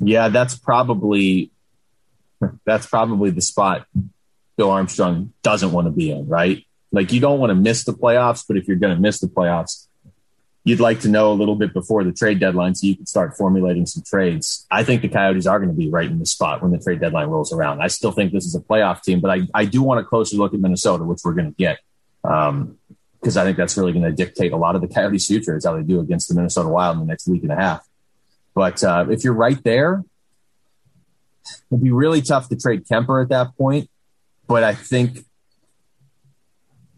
[0.00, 1.50] Yeah, that's probably
[2.66, 3.86] that's probably the spot
[4.58, 6.66] Bill Armstrong doesn't want to be in, right?
[6.90, 9.26] Like you don't want to miss the playoffs, but if you're going to miss the
[9.26, 9.86] playoffs,
[10.64, 13.36] you'd like to know a little bit before the trade deadline so you can start
[13.36, 14.66] formulating some trades.
[14.70, 17.00] I think the Coyotes are going to be right in the spot when the trade
[17.00, 17.80] deadline rolls around.
[17.80, 20.36] I still think this is a playoff team, but I, I do want a closer
[20.36, 21.78] look at Minnesota, which we're going to get.
[22.24, 22.78] Um,
[23.20, 25.64] because I think that's really going to dictate a lot of the Coyotes' future is
[25.64, 27.84] how they do against the Minnesota Wild in the next week and a half.
[28.54, 30.04] But uh, if you're right there,
[31.70, 33.90] it'd be really tough to trade Kuemper at that point.
[34.46, 35.24] But I think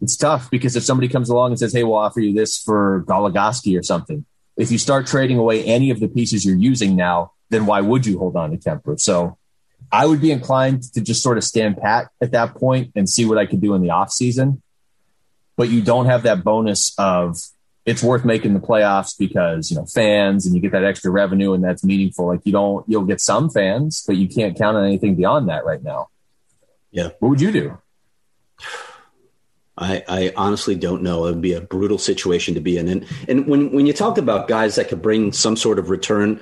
[0.01, 3.03] it's tough because if somebody comes along and says, "Hey, we'll offer you this for
[3.07, 4.25] Goligoski or something,"
[4.57, 8.05] if you start trading away any of the pieces you're using now, then why would
[8.05, 8.99] you hold on to Kuemper?
[8.99, 9.37] So
[9.91, 13.25] I would be inclined to just sort of stand pat at that point and see
[13.25, 14.61] what I could do in the off season.
[15.57, 17.37] But you don't have that bonus of
[17.85, 21.53] it's worth making the playoffs because you know fans and you get that extra revenue
[21.53, 22.27] and that's meaningful.
[22.27, 25.65] Like you don't, you'll get some fans, but you can't count on anything beyond that
[25.65, 26.09] right now.
[26.91, 27.09] Yeah.
[27.19, 27.77] What would you do?
[29.77, 31.25] I, I, honestly don't know.
[31.25, 32.87] It would be a brutal situation to be in.
[32.87, 36.41] And and when when you talk about guys that could bring some sort of return,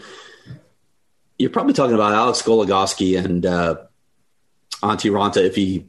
[1.38, 3.76] you're probably talking about Alex Goligoski and uh,
[4.82, 5.88] Antti Raanta if he,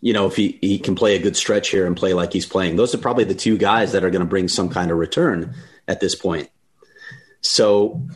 [0.00, 2.46] you know, if he he can play a good stretch here and play like he's
[2.46, 2.76] playing.
[2.76, 5.54] Those are probably the two guys that are going to bring some kind of return
[5.88, 6.50] at this point.
[7.40, 8.06] So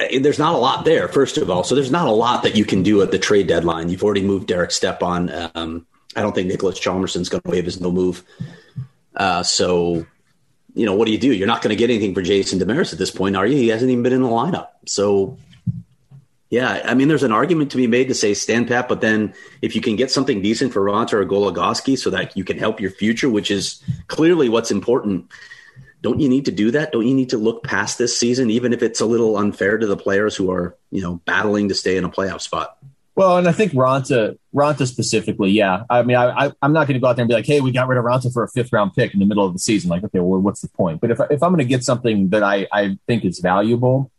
[0.00, 1.64] eh, there's not a lot there, first of all.
[1.64, 3.88] So there's not a lot that you can do at the trade deadline.
[3.88, 5.50] You've already moved Derek Stepan.
[5.54, 5.86] Um,
[6.16, 8.22] I don't think Niklas Hjalmarsson's going to waive his no move.
[9.14, 10.06] Uh, so,
[10.74, 11.32] you know, what do you do?
[11.32, 13.56] You're not going to get anything for Jason Demers at this point, are you?
[13.56, 14.68] He hasn't even been in the lineup.
[14.86, 15.38] So,
[16.50, 19.32] yeah, I mean, there's an argument to be made to say stand pat, but then
[19.62, 22.78] if you can get something decent for Raanta or Goligoski so that you can help
[22.78, 25.30] your future, which is clearly what's important,
[26.02, 26.92] don't you need to do that?
[26.92, 29.86] Don't you need to look past this season, even if it's a little unfair to
[29.86, 32.76] the players who are, you know, battling to stay in a playoff spot?
[33.14, 35.84] Well, and I think Raanta, Raanta specifically, yeah.
[35.90, 37.60] I mean, I, I, am not going to go out there and be like, hey,
[37.60, 39.58] we got rid of Raanta for a fifth round pick in the middle of the
[39.58, 39.90] season.
[39.90, 41.02] Like, okay, well, what's the point?
[41.02, 44.10] But if, if I'm going to get something that I, I think is valuable,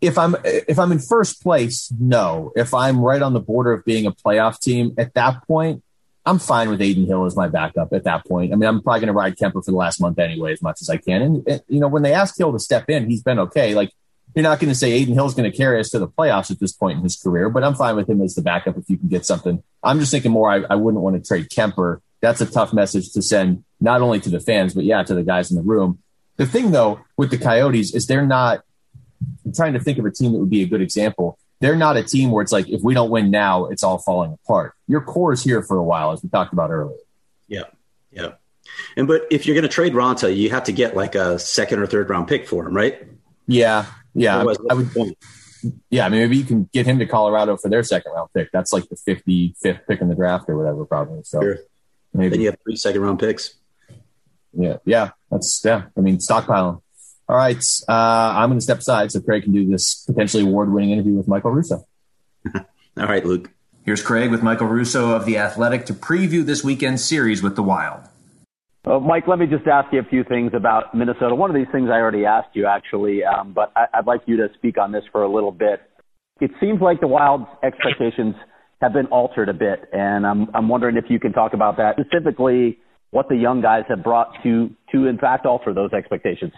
[0.00, 2.52] if I'm if I'm in first place, no.
[2.56, 5.82] If I'm right on the border of being a playoff team, at that point,
[6.26, 7.92] I'm fine with Adin Hill as my backup.
[7.92, 10.18] At that point, I mean, I'm probably going to ride Kuemper for the last month
[10.18, 11.22] anyway, as much as I can.
[11.22, 13.74] And, and you know, when they ask Hill to step in, he's been okay.
[13.74, 13.92] Like
[14.34, 16.58] you're not going to say Adin Hill's going to carry us to the playoffs at
[16.58, 18.98] this point in his career, but I'm fine with him as the backup if you
[18.98, 19.62] can get something.
[19.82, 20.50] I'm just thinking more.
[20.50, 22.00] I, I wouldn't want to trade Kuemper.
[22.20, 25.22] That's a tough message to send not only to the fans, but yeah, to the
[25.22, 26.00] guys in the room.
[26.36, 28.62] The thing though with the Coyotes is they're not.
[29.44, 31.38] I'm trying to think of a team that would be a good example.
[31.60, 34.32] They're not a team where it's like if we don't win now, it's all falling
[34.32, 34.74] apart.
[34.88, 36.96] Your core is here for a while, as we talked about earlier.
[37.46, 37.64] Yeah,
[38.10, 38.32] yeah.
[38.96, 41.78] And but if you're going to trade Raanta, you have to get like a second
[41.78, 43.06] or third round pick for him, right?
[43.46, 45.16] Yeah, yeah, I, I would.
[45.90, 48.50] Yeah, I mean, maybe you can get him to Colorado for their second round pick.
[48.52, 51.22] That's like the 55th pick in the draft or whatever, probably.
[51.24, 51.58] So sure.
[52.12, 53.54] maybe then you have three second round picks.
[54.52, 55.84] Yeah, yeah, that's yeah.
[55.96, 56.80] I mean, stockpiling.
[57.26, 57.92] All right, uh,
[58.36, 61.52] I'm going to step aside so Craig can do this potentially award-winning interview with Michael
[61.52, 61.86] Russo.
[62.54, 62.62] All
[62.96, 63.50] right, Luke.
[63.84, 67.62] Here's Craig with Michael Russo of the Athletic to preview this weekend's series with the
[67.62, 68.00] Wild.
[68.86, 71.34] Uh, Mike, let me just ask you a few things about Minnesota.
[71.34, 74.36] One of these things I already asked you, actually, um, but I, I'd like you
[74.36, 75.80] to speak on this for a little bit.
[76.40, 78.34] It seems like the Wild's expectations
[78.82, 81.96] have been altered a bit, and I'm, I'm wondering if you can talk about that,
[81.96, 82.78] specifically
[83.10, 86.52] what the young guys have brought to, to in fact, alter those expectations.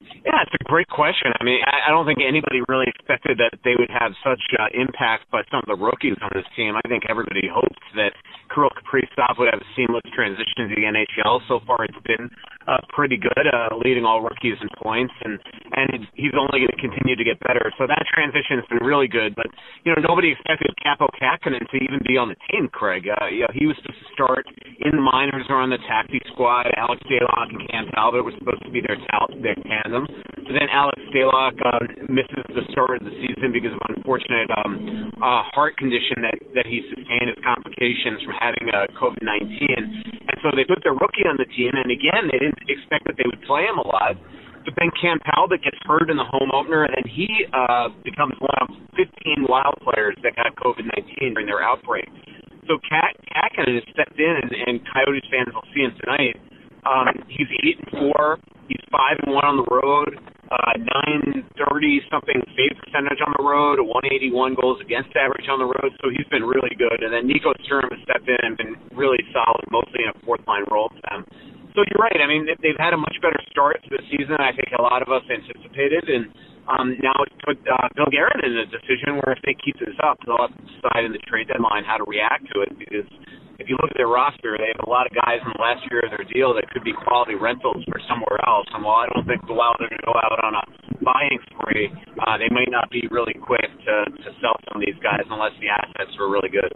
[0.00, 1.32] Yeah, it's a great question.
[1.38, 4.66] I mean, I, I don't think anybody really expected that they would have such uh,
[4.74, 6.74] impact by some of the rookies on this team.
[6.74, 8.12] I think everybody hoped that
[8.54, 11.42] Kirill Kaprizov would have a seamless transition to the NHL.
[11.50, 12.30] So far, it's been
[12.70, 15.38] uh, pretty good, uh, leading all rookies in points, and
[15.74, 17.72] and he's only going to continue to get better.
[17.76, 19.34] So that transition has been really good.
[19.34, 19.50] But
[19.84, 22.70] you know, nobody expected Kaapo Kähkönen to even be on the team.
[22.70, 24.46] Craig, uh, you know, he was supposed to start
[24.80, 26.70] in the minors or on the taxi squad.
[26.78, 30.06] Alex Stalock and Cam Talbot were supposed to be their tal- their tandem.
[30.46, 35.12] But then Alex Stalock uh, misses the start of the season because of unfortunate um,
[35.20, 39.80] uh, heart condition that that he sustained as complications from having uh, COVID nineteen.
[40.28, 43.16] And so they put their rookie on the team, and again, they didn't expect that
[43.16, 44.20] they would play him a lot.
[44.64, 48.32] But then Cam Talbot gets hurt in the home opener, and then he uh, becomes
[48.40, 52.08] one of 15 Wild players that got COVID 19 during their outbreak.
[52.64, 56.40] So Cat Kähkönen has stepped in, and, and Coyotes fans will see him tonight.
[56.88, 58.40] Um, he's eight and four.
[58.68, 60.16] He's five and one on the road.
[60.54, 60.78] Uh,
[61.50, 65.90] 930 something save percentage on the road, a 181 goals against average on the road.
[65.98, 67.02] So he's been really good.
[67.02, 70.46] And then Nico Sturm has stepped in and been really solid, mostly in a fourth
[70.46, 71.26] line role for them.
[71.74, 72.22] So you're right.
[72.22, 74.38] I mean, they've had a much better start to the season.
[74.38, 76.30] I think a lot of us anticipated, and
[76.70, 79.98] um, now it's put uh, Bill Guerin in a decision where if they keep this
[80.06, 82.78] up, they'll have to decide in the trade deadline how to react to it.
[82.78, 83.10] Because
[83.58, 85.86] if you look at their roster, they have a lot of guys in the last
[85.90, 88.66] year of their deal that could be quality rentals for somewhere else.
[88.74, 90.64] And while I don't think the Wild are going to go out on a
[91.04, 91.90] buying spree,
[92.26, 95.54] uh, they may not be really quick to, to sell some of these guys unless
[95.62, 96.72] the assets are really good.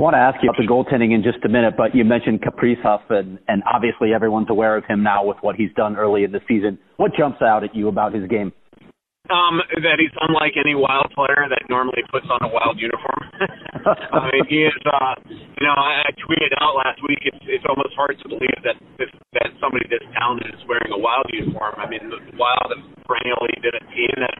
[0.00, 3.02] want to ask you about the goaltending in just a minute, but you mentioned Kaprizov,
[3.10, 6.40] and, and obviously everyone's aware of him now with what he's done early in the
[6.48, 6.78] season.
[6.96, 8.52] What jumps out at you about his game?
[9.30, 13.22] Um, that he's unlike any wild player that normally puts on a wild uniform.
[14.10, 14.74] I mean, he is.
[14.82, 17.22] Uh, you know, I, I tweeted out last week.
[17.22, 19.06] It's it's almost hard to believe that this,
[19.38, 21.78] that somebody this talented is wearing a wild uniform.
[21.78, 24.34] I mean, the Wild have perennially been a team that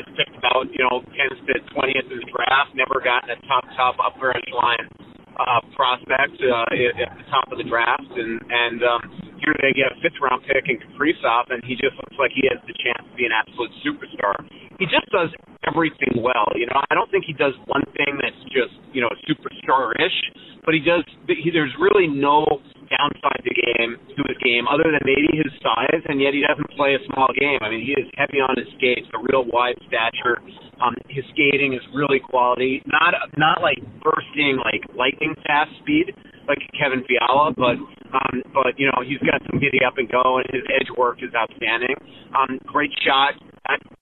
[0.00, 3.68] has picked about you know 10th to 20th in the draft, never gotten a top
[3.76, 4.88] top upper echelon
[5.36, 9.02] uh, prospect uh, at the top of the draft, and and um,
[9.40, 12.46] here they get a fifth round pick in Kaprizov, and he just looks like he
[12.52, 14.36] has the chance to be an absolute superstar.
[14.78, 15.32] He just does
[15.68, 16.48] everything well.
[16.56, 20.18] You know, I don't think he does one thing that's just you know superstar-ish,
[20.64, 21.04] but he does.
[21.28, 22.46] He, there's really no
[22.90, 26.68] downside to game to his game other than maybe his size, and yet he doesn't
[26.74, 27.62] play a small game.
[27.62, 30.42] I mean, he is heavy on his skates, a real wide stature.
[30.82, 36.12] Um, his skating is really quality, not not like bursting like lightning fast speed
[36.48, 37.78] like Kevin Fiala, but
[38.12, 41.22] um, but you know he's got some giddy up and go, and his edge work
[41.22, 41.94] is outstanding.
[42.34, 43.38] Um, great shot,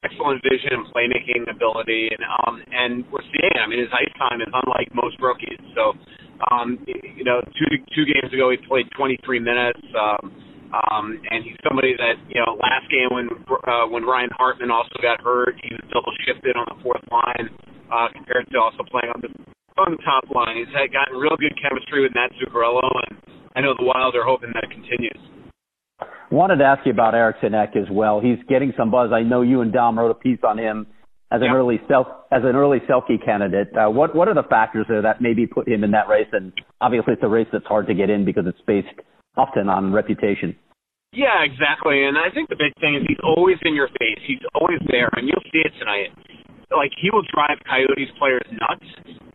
[0.05, 3.57] excellent vision and playmaking ability, and um, and we're seeing.
[3.57, 5.61] I mean, his ice time is unlike most rookies.
[5.75, 5.95] So
[6.51, 9.83] um, you know, two two games ago he played 23 minutes.
[9.95, 10.33] Um,
[10.69, 13.33] um, and he's somebody that you know last game when
[13.65, 17.49] uh, when Ryan Hartman also got hurt, he was double shifted on the fourth line
[17.89, 19.33] uh, compared to also playing on the
[19.81, 20.61] on the top line.
[20.61, 23.17] He's had gotten real good chemistry with Matt Zuccarello, and
[23.59, 25.19] I know the Wild are hoping that it continues.
[26.31, 28.21] Wanted to ask you about Eriksson Ek as well.
[28.21, 29.11] He's getting some buzz.
[29.13, 30.87] I know you and Dom wrote a piece on him
[31.33, 33.75] as an early self as an early Selke candidate.
[33.75, 36.29] Uh, what what are the factors there that maybe put him in that race?
[36.31, 38.95] And obviously, it's a race that's hard to get in because it's based
[39.37, 40.55] often on reputation.
[41.13, 42.05] Yeah, exactly.
[42.05, 44.23] And I think the big thing is he's always in your face.
[44.25, 46.15] He's always there, and you'll see it tonight.
[46.71, 48.85] Like he will drive Coyotes players nuts,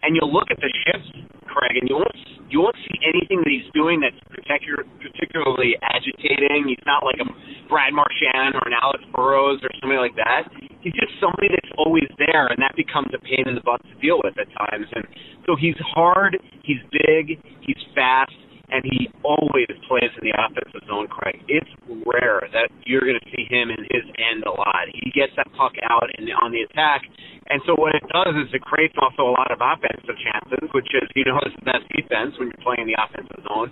[0.05, 1.09] and you'll look at the shifts,
[1.49, 2.17] Craig, and you won't
[2.53, 6.69] you won't see anything that he's doing that's particular, particularly agitating.
[6.69, 7.25] He's not like a
[7.65, 10.45] Brad Marchand or an Alex Burrows or somebody like that.
[10.85, 13.95] He's just somebody that's always there, and that becomes a pain in the butt to
[13.97, 14.85] deal with at times.
[14.93, 15.01] And
[15.49, 18.37] so he's hard, he's big, he's fast,
[18.73, 21.45] and he always plays in the offensive zone, Craig.
[21.47, 21.69] It's
[22.09, 24.89] rare that you're going to see him in his end a lot.
[24.89, 27.05] He gets that puck out and on the attack,
[27.51, 30.87] and so what it does is it creates also a lot of offensive chances, which
[30.95, 33.71] is you know is the best defense when you're playing the offensive zone.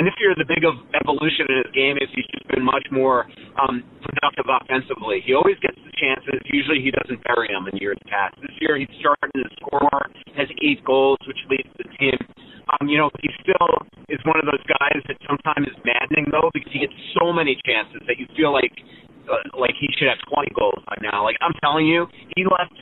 [0.00, 3.28] And this year, the big evolution in his game is he's just been much more
[3.60, 5.20] um, productive offensively.
[5.20, 6.40] He always gets the chances.
[6.48, 8.34] Usually, he doesn't bury them in years past.
[8.40, 10.00] This year, he's starting to score,
[10.34, 12.16] has eight goals, which leads the team.
[12.72, 13.68] Um, you know, he still
[14.08, 17.58] is one of those guys that sometimes is maddening though because he gets so many
[17.66, 18.72] chances that you feel like
[19.28, 21.22] uh, like he should have 20 goals by now.
[21.24, 22.74] Like I'm telling you, he left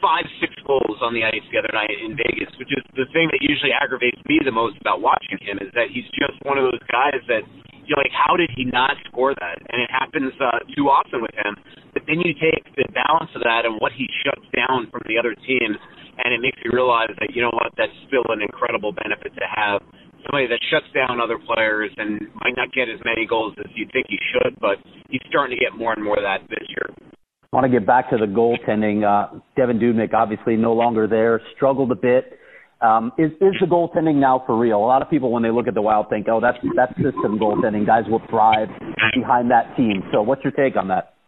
[0.00, 3.30] five, six goals on the ice the other night in Vegas, which is the thing
[3.30, 6.66] that usually aggravates me the most about watching him is that he's just one of
[6.66, 7.46] those guys that
[7.88, 9.58] you're like, how did he not score that?
[9.72, 11.56] And it happens uh, too often with him.
[11.96, 15.16] But then you take the balance of that and what he shuts down from the
[15.16, 15.80] other teams,
[16.20, 19.46] and it makes you realize that you know what, that's still an incredible benefit to
[19.48, 19.80] have
[20.28, 23.88] somebody that shuts down other players and might not get as many goals as you
[23.92, 24.76] think he should, but
[25.08, 26.92] he's starting to get more and more of that this year.
[27.48, 29.08] I want to get back to the goaltending.
[29.08, 32.38] Uh, Devan Dubnyk obviously no longer there, struggled a bit.
[32.80, 34.78] Um, is is the goaltending now for real?
[34.78, 37.34] A lot of people when they look at the Wild think, oh, that's that's system
[37.34, 37.84] goaltending.
[37.84, 38.70] Guys will thrive
[39.18, 40.06] behind that team.
[40.14, 41.18] So, what's your take on that?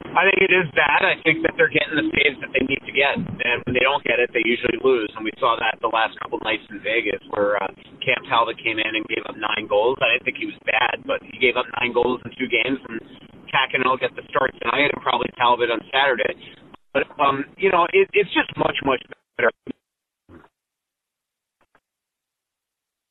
[0.00, 1.02] I think it is bad.
[1.02, 3.84] I think that they're getting the saves that they need to get, and when they
[3.84, 5.10] don't get it, they usually lose.
[5.14, 7.68] And we saw that the last couple nights in Vegas, where uh,
[8.00, 9.98] Cam Talbot came in and gave up nine goals.
[10.00, 12.80] I didn't think he was bad, but he gave up nine goals in two games,
[12.86, 13.02] and
[13.90, 16.38] will get the start tonight and probably Talbot on Saturday.
[16.92, 19.02] But um, you know, it, it's just much much
[19.36, 19.50] better.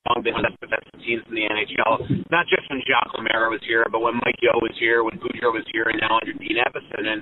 [0.10, 2.02] The best teams in the NHL,
[2.34, 5.54] not just when Jacques Lemaire was here, but when Mike Yeo was here, when Boudreau
[5.54, 7.06] was here, and now under Dean Evason.
[7.06, 7.22] And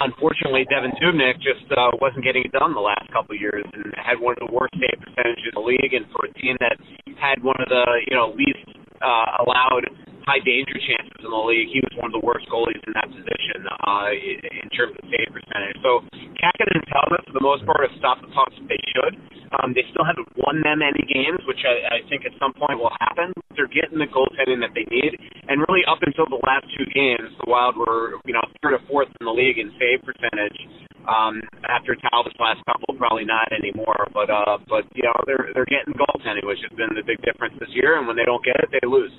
[0.00, 3.92] unfortunately, Devan Dubnyk just uh, wasn't getting it done the last couple of years, and
[4.00, 5.92] had one of the worst save percentages in the league.
[5.92, 6.80] And for a team that
[7.20, 8.64] had one of the you know least
[9.04, 9.84] uh, allowed
[10.26, 11.70] high danger chances in the league.
[11.70, 15.30] He was one of the worst goalies in that position uh, in terms of save
[15.30, 15.78] percentage.
[15.82, 16.02] So
[16.38, 19.14] Kahkonen and Talbot, for the most part, have stopped the pucks they should.
[19.60, 22.80] Um, they still haven't won them any games, which I, I think at some point
[22.80, 23.36] will happen.
[23.52, 25.12] They're getting the goaltending that they need,
[25.44, 28.82] and really up until the last two games, the Wild were you know third or
[28.88, 30.56] fourth in the league in save percentage.
[31.04, 34.08] Um, after Talbot's last couple, probably not anymore.
[34.16, 37.52] But uh, but you know they're they're getting goaltending, which has been the big difference
[37.60, 38.00] this year.
[38.00, 39.12] And when they don't get it, they lose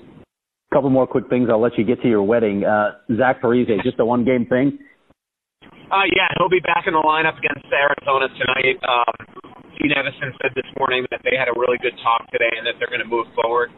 [0.74, 1.48] couple more quick things.
[1.50, 2.66] I'll let you get to your wedding.
[2.66, 4.80] Uh, Zach Parise, just a one game thing.
[5.94, 8.82] Uh, yeah, he'll be back in the lineup against Arizona tonight.
[8.82, 9.14] Um,
[9.78, 12.82] Dean Evason said this morning that they had a really good talk today and that
[12.82, 13.70] they're going to move forward.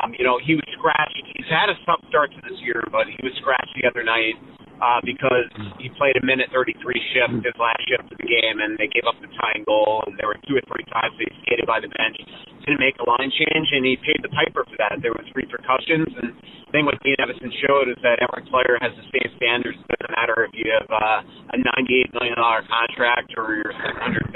[0.00, 1.20] Um, you know, he was scratched.
[1.36, 4.36] He's had a tough start to this year, but he was scratched the other night
[4.78, 6.74] uh, because he played a minute 33
[7.14, 10.14] shift his last shift of the game, and they gave up the tying goal, and
[10.18, 12.16] there were two or three times they skated by the bench,
[12.64, 15.00] didn't make a line change, and he paid the piper for that.
[15.00, 18.92] There was repercussions, and the thing what Dean Evason showed is that every player has
[18.94, 19.78] the same standards.
[19.80, 23.78] It doesn't matter if you have uh, a $98 million contract or you're a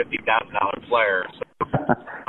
[0.00, 1.26] $750,000 player.
[1.36, 1.44] So.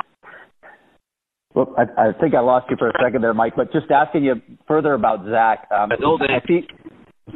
[1.54, 3.54] Well, I, I think I lost you for a second there, Mike.
[3.56, 4.34] But just asking you
[4.66, 5.68] further about Zach.
[5.70, 6.66] Um, I think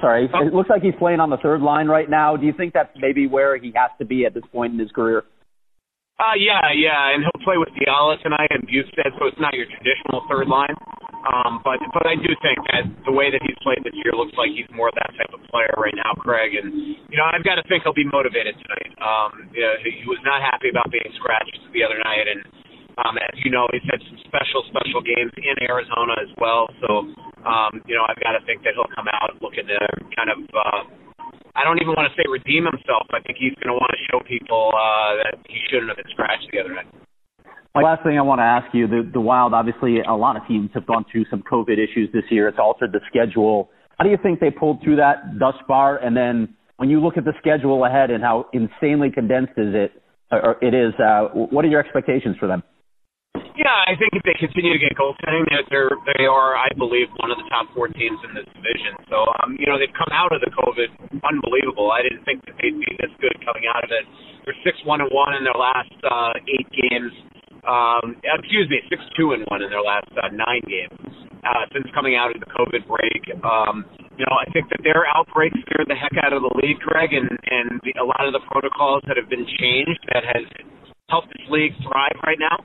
[0.01, 2.37] Sorry, it looks like he's playing on the third line right now.
[2.37, 4.93] Do you think that's maybe where he has to be at this point in his
[4.93, 5.25] career?
[6.19, 9.71] Uh, yeah, yeah, and he'll play with Fiala tonight and Bjugstad, so it's not your
[9.71, 10.75] traditional third line.
[11.31, 14.35] Um, but but I do think that the way that he's played this year looks
[14.35, 16.59] like he's more of that type of player right now, Craig.
[16.59, 18.93] And you know, I've got to think he'll be motivated tonight.
[18.99, 22.43] Um, you know, he was not happy about being scratched the other night, and
[22.99, 26.67] um, as you know, he's had some special special games in Arizona as well.
[26.83, 27.07] So
[27.47, 29.79] um, you know, I've got to think that he'll come out looking to
[30.17, 30.83] kind of, uh,
[31.55, 33.07] I don't even want to say redeem himself.
[33.15, 36.11] I think he's going to want to show people uh, that he shouldn't have been
[36.11, 36.91] scratched the other night.
[37.79, 40.69] Last thing I want to ask you, the, the Wild, obviously a lot of teams
[40.75, 42.49] have gone through some COVID issues this year.
[42.49, 43.71] It's altered the schedule.
[43.99, 45.97] How do you think they pulled through that thus far?
[45.97, 50.03] And then when you look at the schedule ahead and how insanely condensed is it,
[50.33, 52.65] or it is, uh, what are your expectations for them?
[53.59, 57.39] Yeah, I think if they continue to get goaltending, they're, they're I believe, one of
[57.39, 58.95] the top four teams in this division.
[59.11, 60.91] So, um, you know, they've come out of the COVID
[61.27, 61.91] unbelievable.
[61.91, 64.05] I didn't think that they'd be this good coming out of it.
[64.47, 67.13] They're six one and one in their last uh, eight games.
[67.69, 70.97] Um, excuse me, six two and one in their last uh, nine games
[71.45, 73.23] uh, since coming out of the COVID break.
[73.45, 73.85] Um,
[74.17, 77.13] you know, I think that their outbreak scared the heck out of the league, Craig,
[77.13, 80.45] and and the, a lot of the protocols that have been changed that has
[81.09, 82.57] help this league thrive right now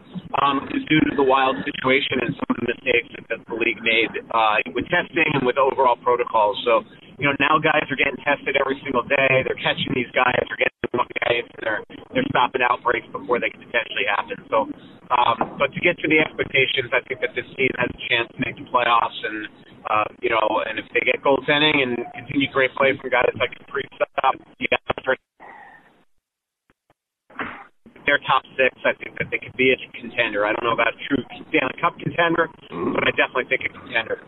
[0.44, 3.80] um, is due to the wild situation and some of the mistakes that the league
[3.80, 6.60] made uh, with testing and with overall protocols.
[6.68, 6.84] So,
[7.16, 9.48] you know, now guys are getting tested every single day.
[9.48, 10.36] They're catching these guys.
[10.44, 11.48] They're getting them guys.
[11.64, 14.38] They're they're stopping outbreaks before they can potentially happen.
[14.52, 14.68] So,
[15.10, 18.28] um, but to get to the expectations, I think that this team has a chance
[18.36, 19.18] to make the playoffs.
[19.24, 19.48] And
[19.88, 23.56] uh, you know, and if they get goaltending and continue great play from guys like
[23.56, 24.84] Kaprizov, you got
[28.06, 30.46] their top six, I think that they could be a contender.
[30.46, 32.48] I don't know about a true Stanley Cup contender,
[32.94, 34.22] but I definitely think a contender.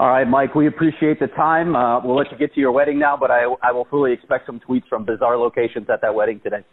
[0.00, 1.76] All right, Mike, we appreciate the time.
[1.76, 4.46] Uh, we'll let you get to your wedding now, but I, I will fully expect
[4.46, 6.64] some tweets from bizarre locations at that wedding today.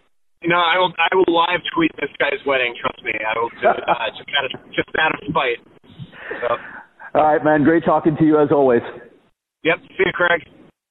[0.41, 2.75] You know, I will I will live tweet this guy's wedding.
[2.79, 5.59] Trust me, I will do it uh, just out of just out of spite.
[6.39, 7.19] So.
[7.19, 7.63] All right, man.
[7.63, 8.81] Great talking to you as always.
[9.63, 9.77] Yep.
[9.97, 10.47] See you, Craig.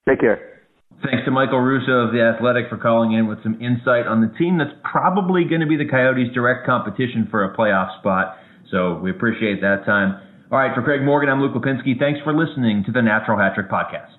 [0.09, 0.56] Take care.
[1.05, 4.32] Thanks to Michael Russo of The Athletic for calling in with some insight on the
[4.39, 8.39] team that's probably going to be the Coyotes' direct competition for a playoff spot.
[8.70, 10.20] So we appreciate that time.
[10.51, 11.98] All right, for Craig Morgan, I'm Luke Lapinski.
[11.98, 14.16] Thanks for listening to the Natural Hat Trick Podcast.